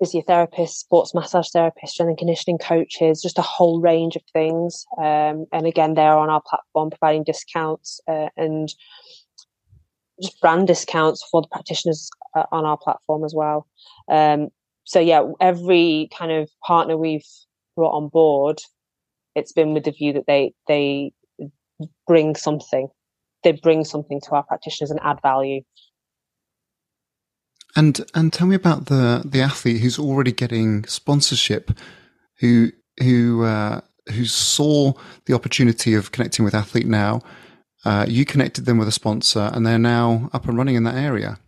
[0.03, 4.86] physiotherapists, sports massage therapists, strength and conditioning coaches, just a whole range of things.
[4.99, 8.72] Um, and again, they're on our platform providing discounts uh, and
[10.22, 13.66] just brand discounts for the practitioners uh, on our platform as well.
[14.11, 14.49] Um,
[14.89, 17.26] so yeah, every kind of partner we've
[17.76, 18.62] brought on board,
[19.34, 21.12] it's been with the view that they they
[22.07, 22.89] bring something,
[23.45, 25.61] they bring something to our practitioners and add value.
[27.76, 31.70] And and tell me about the the athlete who's already getting sponsorship,
[32.41, 33.82] who who uh,
[34.14, 34.95] who saw
[35.26, 37.20] the opportunity of connecting with Athlete Now.
[37.84, 40.97] Uh, you connected them with a sponsor, and they're now up and running in that
[40.97, 41.39] area.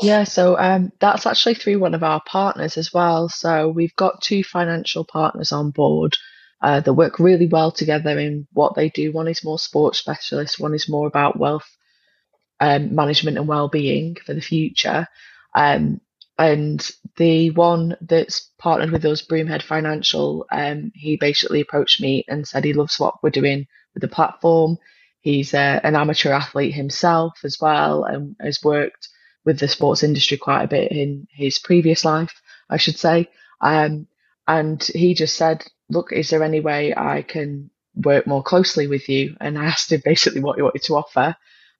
[0.00, 3.28] Yeah, so um, that's actually through one of our partners as well.
[3.28, 6.16] So we've got two financial partners on board
[6.62, 9.12] uh, that work really well together in what they do.
[9.12, 11.68] One is more sports specialist, one is more about wealth
[12.60, 15.06] um, management and well-being for the future.
[15.54, 16.00] Um,
[16.38, 22.46] and the one that's partnered with us, Broomhead Financial, um, he basically approached me and
[22.46, 24.76] said he loves what we're doing with the platform.
[25.20, 29.08] He's uh, an amateur athlete himself as well and has worked
[29.48, 33.30] with the sports industry quite a bit in his previous life, I should say.
[33.62, 34.06] Um,
[34.46, 39.08] and he just said, Look, is there any way I can work more closely with
[39.08, 39.38] you?
[39.40, 41.34] And I asked him basically what he wanted to offer.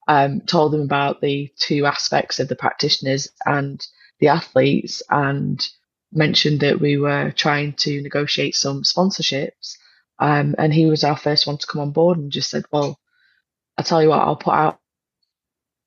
[0.08, 3.86] Um, told him about the two aspects of the practitioners and
[4.18, 5.62] the athletes, and
[6.10, 9.76] mentioned that we were trying to negotiate some sponsorships.
[10.18, 12.98] Um, and he was our first one to come on board and just said, Well,
[13.76, 14.80] I tell you what, I'll put out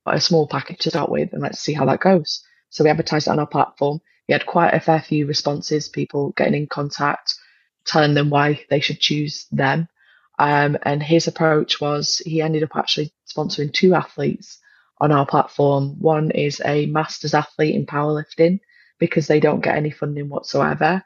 [0.06, 2.44] a small package to start with and let's see how that goes.
[2.70, 4.00] So we advertised on our platform.
[4.28, 7.36] We had quite a fair few responses, people getting in contact,
[7.86, 9.88] telling them why they should choose them.
[10.40, 14.60] Um, and his approach was he ended up actually sponsoring two athletes
[15.00, 16.00] on our platform.
[16.00, 18.60] One is a master's athlete in powerlifting
[19.00, 21.04] because they don't get any funding whatsoever.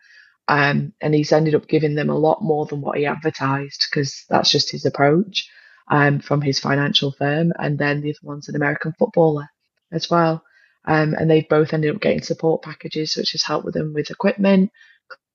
[0.47, 4.25] Um, and he's ended up giving them a lot more than what he advertised because
[4.29, 5.49] that's just his approach
[5.87, 9.49] um, from his financial firm, and then the other one's an American footballer
[9.91, 10.43] as well.
[10.85, 14.11] Um, and they've both ended up getting support packages, which has helped with them with
[14.11, 14.71] equipment,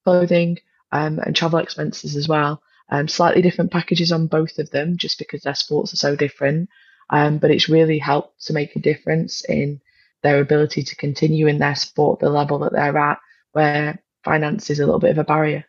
[0.04, 0.58] clothing,
[0.92, 2.62] um, and travel expenses as well.
[2.88, 6.68] Um, slightly different packages on both of them, just because their sports are so different.
[7.10, 9.80] Um, but it's really helped to make a difference in
[10.22, 13.18] their ability to continue in their sport, the level that they're at,
[13.52, 15.64] where finance is a little bit of a barrier.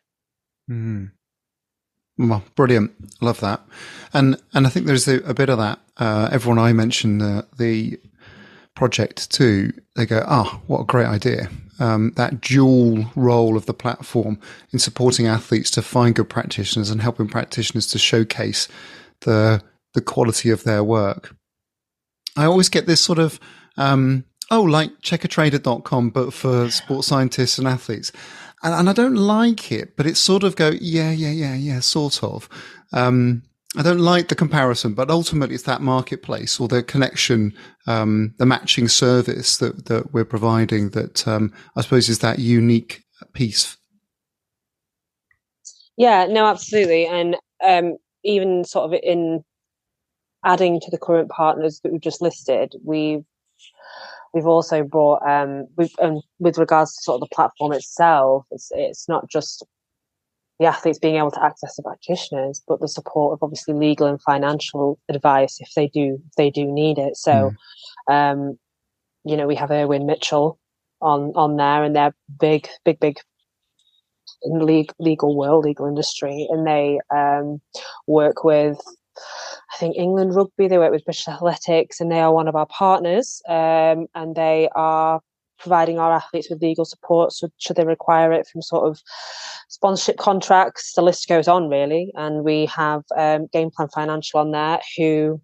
[0.70, 1.12] Mm.
[2.30, 2.92] Well, brilliant.
[3.22, 3.62] Love that.
[4.14, 5.80] And and I think there's a, a bit of that.
[5.98, 8.00] Uh, everyone I mention the, the
[8.76, 11.50] project to, they go, oh, what a great idea.
[11.80, 14.40] Um, that dual role of the platform
[14.72, 18.68] in supporting athletes to find good practitioners and helping practitioners to showcase
[19.22, 19.64] the
[19.94, 21.36] the quality of their work.
[22.38, 23.40] I always get this sort of,
[23.78, 28.12] um, oh, like checkertrader.com, but for sports scientists and athletes
[28.64, 31.80] and, and I don't like it, but it's sort of go, yeah, yeah, yeah, yeah,
[31.80, 32.50] sort of.
[32.94, 33.44] Um,
[33.78, 37.54] I don't like the comparison, but ultimately it's that marketplace or the connection,
[37.88, 43.04] um, the matching service that, that we're providing that, um, I suppose is that unique
[43.34, 43.78] piece.
[45.96, 47.06] Yeah, no, absolutely.
[47.06, 49.44] And, um, even sort of in
[50.44, 53.24] adding to the current partners that we've just listed, we've
[54.34, 58.70] we've also brought um, we've, um, with regards to sort of the platform itself it's
[58.72, 59.66] it's not just
[60.60, 64.22] the athletes being able to access the practitioners but the support of obviously legal and
[64.22, 67.52] financial advice if they do if they do need it so
[68.10, 68.14] mm.
[68.14, 68.58] um,
[69.24, 70.60] you know we have Irwin Mitchell
[71.02, 73.18] on on there, and they're big, big, big
[74.44, 77.62] in the legal, legal world, legal industry, and they um,
[78.08, 78.80] work with.
[79.74, 82.68] I think England Rugby, they work with British Athletics, and they are one of our
[82.68, 83.42] partners.
[83.48, 85.22] Um, and they are
[85.62, 89.00] providing our athletes with legal support so should they require it from sort of
[89.70, 94.52] sponsorship contracts the list goes on really and we have um, game plan financial on
[94.52, 95.40] there who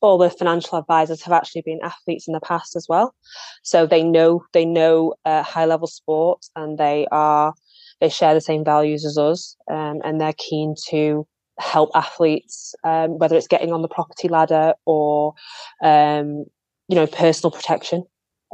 [0.00, 3.14] all the financial advisors have actually been athletes in the past as well
[3.62, 7.52] so they know they know uh, high level sport and they are
[8.00, 11.26] they share the same values as us um, and they're keen to
[11.58, 15.34] help athletes um, whether it's getting on the property ladder or
[15.82, 16.44] um,
[16.88, 18.04] you know personal protection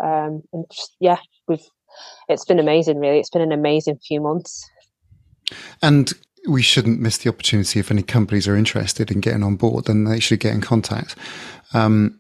[0.03, 1.65] um, and just, yeah, we've
[2.29, 2.99] it's been amazing.
[2.99, 4.69] Really, it's been an amazing few months.
[5.83, 6.13] And
[6.49, 10.05] we shouldn't miss the opportunity if any companies are interested in getting on board, then
[10.05, 11.15] they should get in contact.
[11.75, 12.19] Um,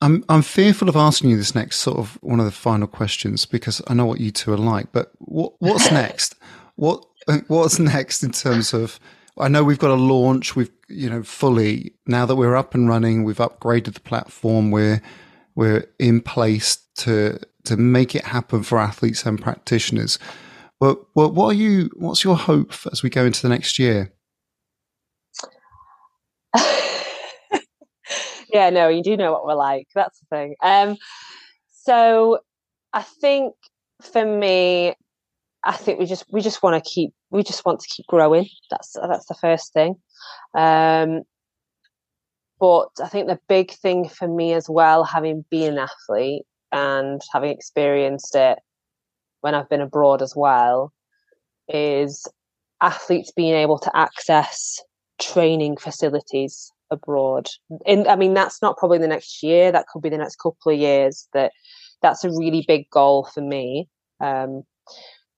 [0.00, 3.44] I'm I'm fearful of asking you this next sort of one of the final questions
[3.44, 4.92] because I know what you two are like.
[4.92, 6.36] But what what's next?
[6.76, 7.04] what
[7.48, 8.98] what's next in terms of?
[9.38, 10.56] I know we've got a launch.
[10.56, 13.24] We've you know fully now that we're up and running.
[13.24, 14.70] We've upgraded the platform.
[14.70, 15.00] We're
[15.54, 20.18] we're in place to to make it happen for athletes and practitioners.
[20.78, 21.90] But what, what are you?
[21.96, 24.12] What's your hope as we go into the next year?
[28.52, 29.88] yeah, no, you do know what we're like.
[29.94, 30.54] That's the thing.
[30.62, 30.96] Um,
[31.68, 32.38] so
[32.92, 33.54] I think
[34.00, 34.94] for me,
[35.64, 38.48] I think we just we just want to keep we just want to keep growing.
[38.70, 39.96] That's that's the first thing.
[40.54, 41.22] Um,
[42.58, 47.20] but I think the big thing for me as well, having been an athlete and
[47.32, 48.58] having experienced it
[49.40, 50.92] when I've been abroad as well,
[51.68, 52.26] is
[52.82, 54.80] athletes being able to access
[55.20, 57.48] training facilities abroad.
[57.86, 59.72] In, I mean, that's not probably the next year.
[59.72, 61.28] That could be the next couple of years.
[61.32, 61.52] That
[62.02, 63.88] that's a really big goal for me.
[64.20, 64.64] Um,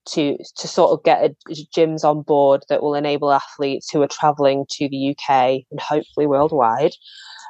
[0.05, 1.35] to to sort of get a,
[1.75, 6.27] gyms on board that will enable athletes who are traveling to the UK and hopefully
[6.27, 6.93] worldwide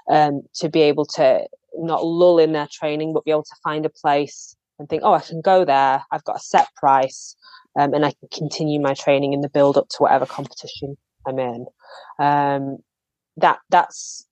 [0.10, 1.45] um, to be able to
[1.76, 5.14] not lull in their training but be able to find a place and think oh
[5.14, 6.04] I can go there.
[6.12, 7.36] I've got a set price
[7.80, 10.95] um, and I can continue my training in the build up to whatever competition
[11.28, 11.66] I'm in.
[12.20, 12.78] Um,
[13.38, 14.28] that that's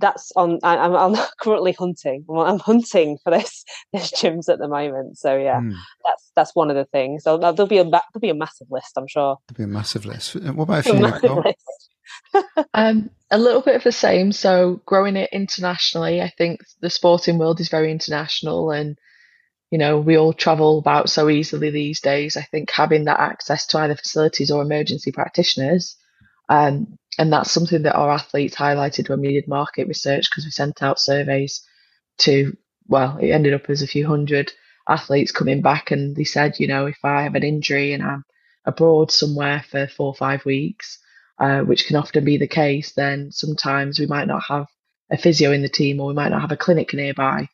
[0.00, 0.58] that's on.
[0.62, 2.24] I, am I'm, I'm currently hunting.
[2.30, 5.18] I'm hunting for this this gyms at the moment.
[5.18, 5.74] So yeah, mm.
[6.04, 7.24] that's that's one of the things.
[7.24, 8.92] So there'll be a there'll be a massive list.
[8.96, 9.38] I'm sure.
[9.48, 10.36] There'll be a massive list.
[10.36, 10.86] Uh, what about
[12.34, 12.44] you,
[12.74, 14.32] um, a little bit of the same.
[14.32, 18.98] So growing it internationally, I think the sporting world is very international, and
[19.70, 22.36] you know we all travel about so easily these days.
[22.36, 25.96] I think having that access to either facilities or emergency practitioners
[26.48, 30.50] um, and that's something that our athletes highlighted when we did market research because we
[30.50, 31.62] sent out surveys
[32.18, 32.56] to,
[32.88, 34.52] well, it ended up as a few hundred
[34.88, 38.24] athletes coming back and they said, you know, if I have an injury and I'm
[38.64, 40.98] abroad somewhere for four or five weeks,
[41.38, 44.66] uh, which can often be the case, then sometimes we might not have
[45.10, 47.48] a physio in the team or we might not have a clinic nearby.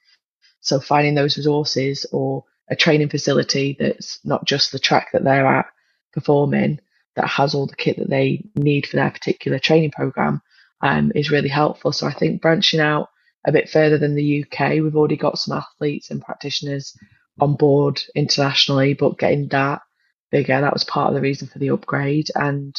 [0.60, 5.46] So finding those resources or a training facility that's not just the track that they're
[5.46, 5.66] at
[6.12, 6.80] performing
[7.16, 10.40] that has all the kit that they need for their particular training program
[10.82, 11.92] um, is really helpful.
[11.92, 13.08] So I think branching out
[13.46, 16.96] a bit further than the UK, we've already got some athletes and practitioners
[17.40, 19.82] on board internationally, but getting that
[20.30, 22.28] bigger, that was part of the reason for the upgrade.
[22.34, 22.74] And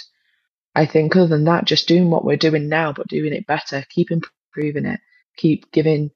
[0.75, 3.83] I think other than that, just doing what we're doing now, but doing it better,
[3.89, 4.99] keep improving it,
[5.37, 6.11] keep giving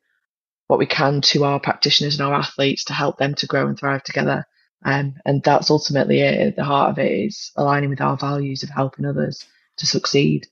[0.68, 3.78] what we can to our practitioners and our athletes to help them to grow and
[3.78, 4.46] thrive together.
[4.86, 6.40] Um, and that's ultimately it.
[6.40, 9.46] At the heart of it is aligning with our values of helping others
[9.78, 10.48] to succeed.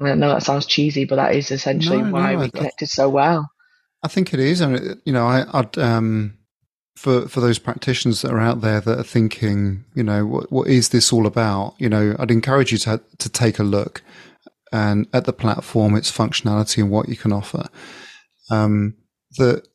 [0.00, 3.08] I know that sounds cheesy, but that is essentially no, why no, we connected so
[3.08, 3.48] well.
[4.02, 6.36] I think it is, and you know, I, would um,
[6.96, 10.68] for for those practitioners that are out there that are thinking, you know, what what
[10.68, 11.74] is this all about?
[11.78, 14.02] You know, I'd encourage you to to take a look
[14.72, 17.68] and at the platform, its functionality and what you can offer.
[18.50, 18.96] Um,
[19.38, 19.66] that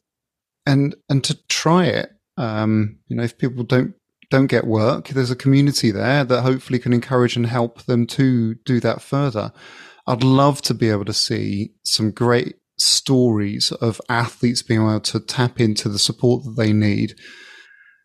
[0.66, 3.94] and and to try it um, you know, if people don't
[4.30, 8.56] don't get work, there's a community there that hopefully can encourage and help them to
[8.66, 9.52] do that further.
[10.08, 15.20] I'd love to be able to see some great stories of athletes being able to
[15.20, 17.14] tap into the support that they need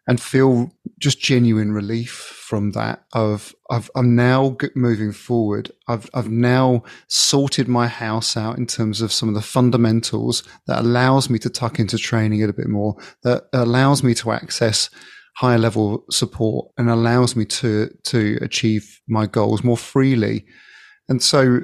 [0.07, 5.73] and feel just genuine relief from that of I've, I'm now moving forward.
[5.89, 10.79] I've, I've now sorted my house out in terms of some of the fundamentals that
[10.79, 14.89] allows me to tuck into training a bit more, that allows me to access
[15.37, 20.47] higher level support and allows me to, to achieve my goals more freely.
[21.09, 21.61] And so,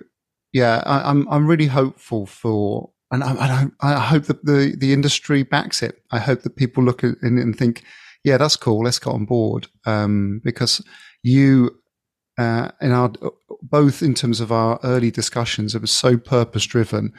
[0.52, 4.94] yeah, I, I'm, I'm really hopeful for and I, I, I, hope that the, the
[4.94, 6.02] industry backs it.
[6.10, 7.84] I hope that people look at it and think,
[8.24, 8.84] yeah, that's cool.
[8.84, 9.68] Let's get on board.
[9.86, 10.84] Um, because
[11.22, 11.78] you,
[12.38, 13.12] uh, in our,
[13.62, 17.12] both in terms of our early discussions, it was so purpose driven,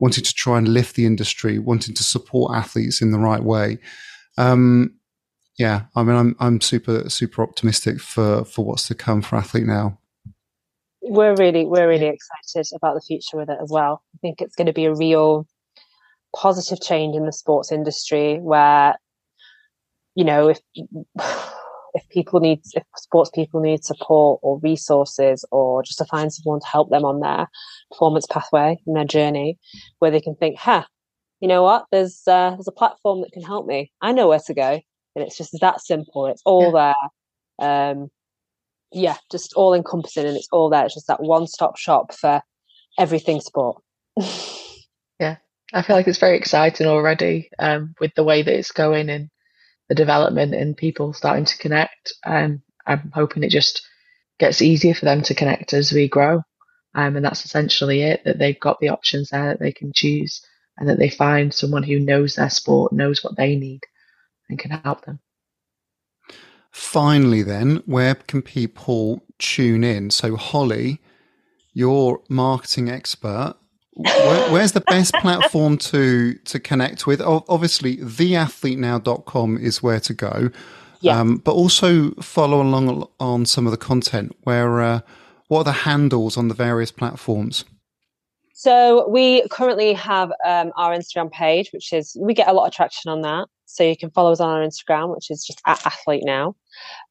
[0.00, 3.78] wanting to try and lift the industry, wanting to support athletes in the right way.
[4.38, 4.94] Um,
[5.58, 9.66] yeah, I mean, I'm, I'm super, super optimistic for, for what's to come for athlete
[9.66, 9.98] now
[11.04, 14.02] we're really we're really excited about the future with it as well.
[14.14, 15.46] I think it's going to be a real
[16.34, 18.96] positive change in the sports industry where
[20.14, 20.60] you know if
[21.94, 26.60] if people need if sports people need support or resources or just to find someone
[26.60, 27.48] to help them on their
[27.90, 29.58] performance pathway and their journey
[29.98, 30.84] where they can think huh
[31.40, 34.40] you know what there's uh, there's a platform that can help me i know where
[34.40, 34.80] to go
[35.16, 36.94] and it's just that simple it's all yeah.
[37.60, 38.10] there um
[38.94, 40.84] yeah, just all encompassing and it's all there.
[40.84, 42.40] It's just that one stop shop for
[42.98, 43.82] everything sport.
[45.18, 45.36] yeah,
[45.72, 49.28] I feel like it's very exciting already um, with the way that it's going and
[49.88, 52.14] the development and people starting to connect.
[52.24, 53.86] Um, I'm hoping it just
[54.38, 56.42] gets easier for them to connect as we grow.
[56.94, 60.44] Um, and that's essentially it that they've got the options there that they can choose
[60.78, 63.80] and that they find someone who knows their sport, knows what they need,
[64.48, 65.20] and can help them.
[66.70, 70.10] Finally, then, where can people tune in?
[70.10, 71.00] So, Holly,
[71.72, 73.54] you're marketing expert.
[73.96, 77.20] Where, where's the best platform to to connect with?
[77.20, 80.50] Obviously, theathletenow.com is where to go.
[81.00, 81.20] Yeah.
[81.20, 84.34] Um, but also follow along on some of the content.
[84.42, 85.00] Where uh,
[85.48, 87.64] what are the handles on the various platforms?
[88.54, 92.72] So we currently have um, our Instagram page, which is we get a lot of
[92.72, 93.46] traction on that.
[93.66, 96.56] So you can follow us on our Instagram, which is just at Athlete Now.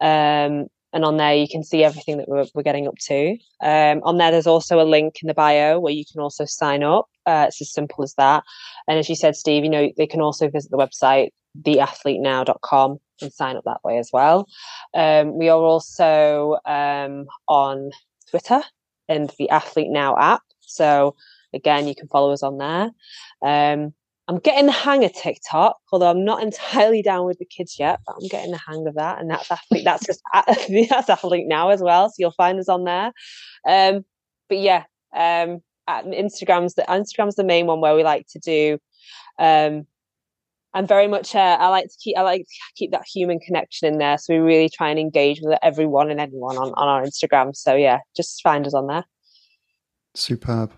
[0.02, 3.32] Um, and on there, you can see everything that we're, we're getting up to.
[3.62, 6.84] Um, on there, there's also a link in the bio where you can also sign
[6.84, 7.10] up.
[7.26, 8.44] Uh, it's as simple as that.
[8.88, 11.30] And as you said, Steve, you know, they can also visit the website,
[11.62, 14.48] theathletenow.com and sign up that way as well.
[14.94, 17.92] Um, we are also um, on
[18.30, 18.62] Twitter
[19.10, 20.44] and the Athlete Now app.
[20.62, 21.16] So
[21.54, 22.92] again, you can follow us on there.
[24.28, 28.00] I'm getting the hang of TikTok, although I'm not entirely down with the kids yet,
[28.06, 29.20] but I'm getting the hang of that.
[29.20, 30.22] And that's athlete, that's just
[30.90, 32.10] that's athlete now as well.
[32.10, 33.12] So you'll find us on there.
[33.68, 34.06] Um,
[34.50, 34.84] but yeah,
[35.16, 38.80] um, Instagram's the Instagram's the main one where we like to do.
[39.40, 39.86] Um,
[40.76, 41.36] I'm very much.
[41.36, 42.18] Uh, I like to keep.
[42.18, 44.18] I like to keep that human connection in there.
[44.18, 47.56] So we really try and engage with everyone and anyone on on our Instagram.
[47.56, 49.06] So yeah, just find us on there.
[50.16, 50.72] Superb.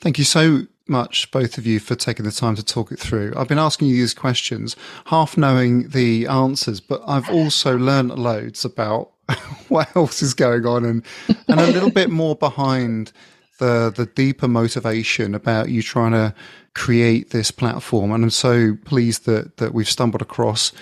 [0.00, 3.32] Thank you so much, both of you, for taking the time to talk it through.
[3.36, 4.76] I've been asking you these questions,
[5.06, 9.10] half knowing the answers, but I've also learned loads about
[9.68, 11.04] what else is going on and,
[11.48, 13.12] and a little bit more behind
[13.58, 16.34] the the deeper motivation about you trying to
[16.74, 18.12] create this platform.
[18.12, 20.72] And I'm so pleased that that we've stumbled across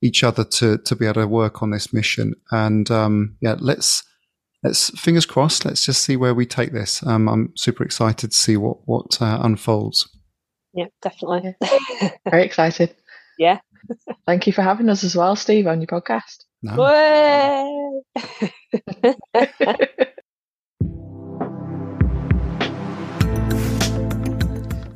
[0.00, 2.34] each other to to be able to work on this mission.
[2.50, 4.02] And um, yeah, let's
[4.62, 5.64] let's fingers crossed.
[5.64, 7.04] Let's just see where we take this.
[7.06, 10.08] Um, I'm super excited to see what what uh, unfolds.
[10.74, 11.54] Yeah, definitely.
[12.28, 12.94] Very excited.
[13.38, 13.60] Yeah.
[14.26, 16.44] Thank you for having us as well, Steve, on your podcast.
[16.62, 18.02] No.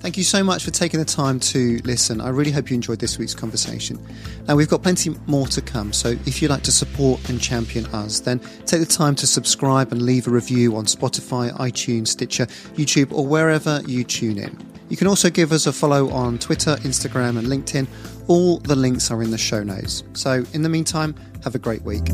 [0.07, 2.21] Thank you so much for taking the time to listen.
[2.21, 3.99] I really hope you enjoyed this week's conversation.
[4.47, 7.87] Now, we've got plenty more to come, so if you'd like to support and champion
[7.87, 12.47] us, then take the time to subscribe and leave a review on Spotify, iTunes, Stitcher,
[12.77, 14.57] YouTube, or wherever you tune in.
[14.91, 17.89] You can also give us a follow on Twitter, Instagram, and LinkedIn.
[18.29, 20.05] All the links are in the show notes.
[20.13, 22.05] So, in the meantime, have a great week.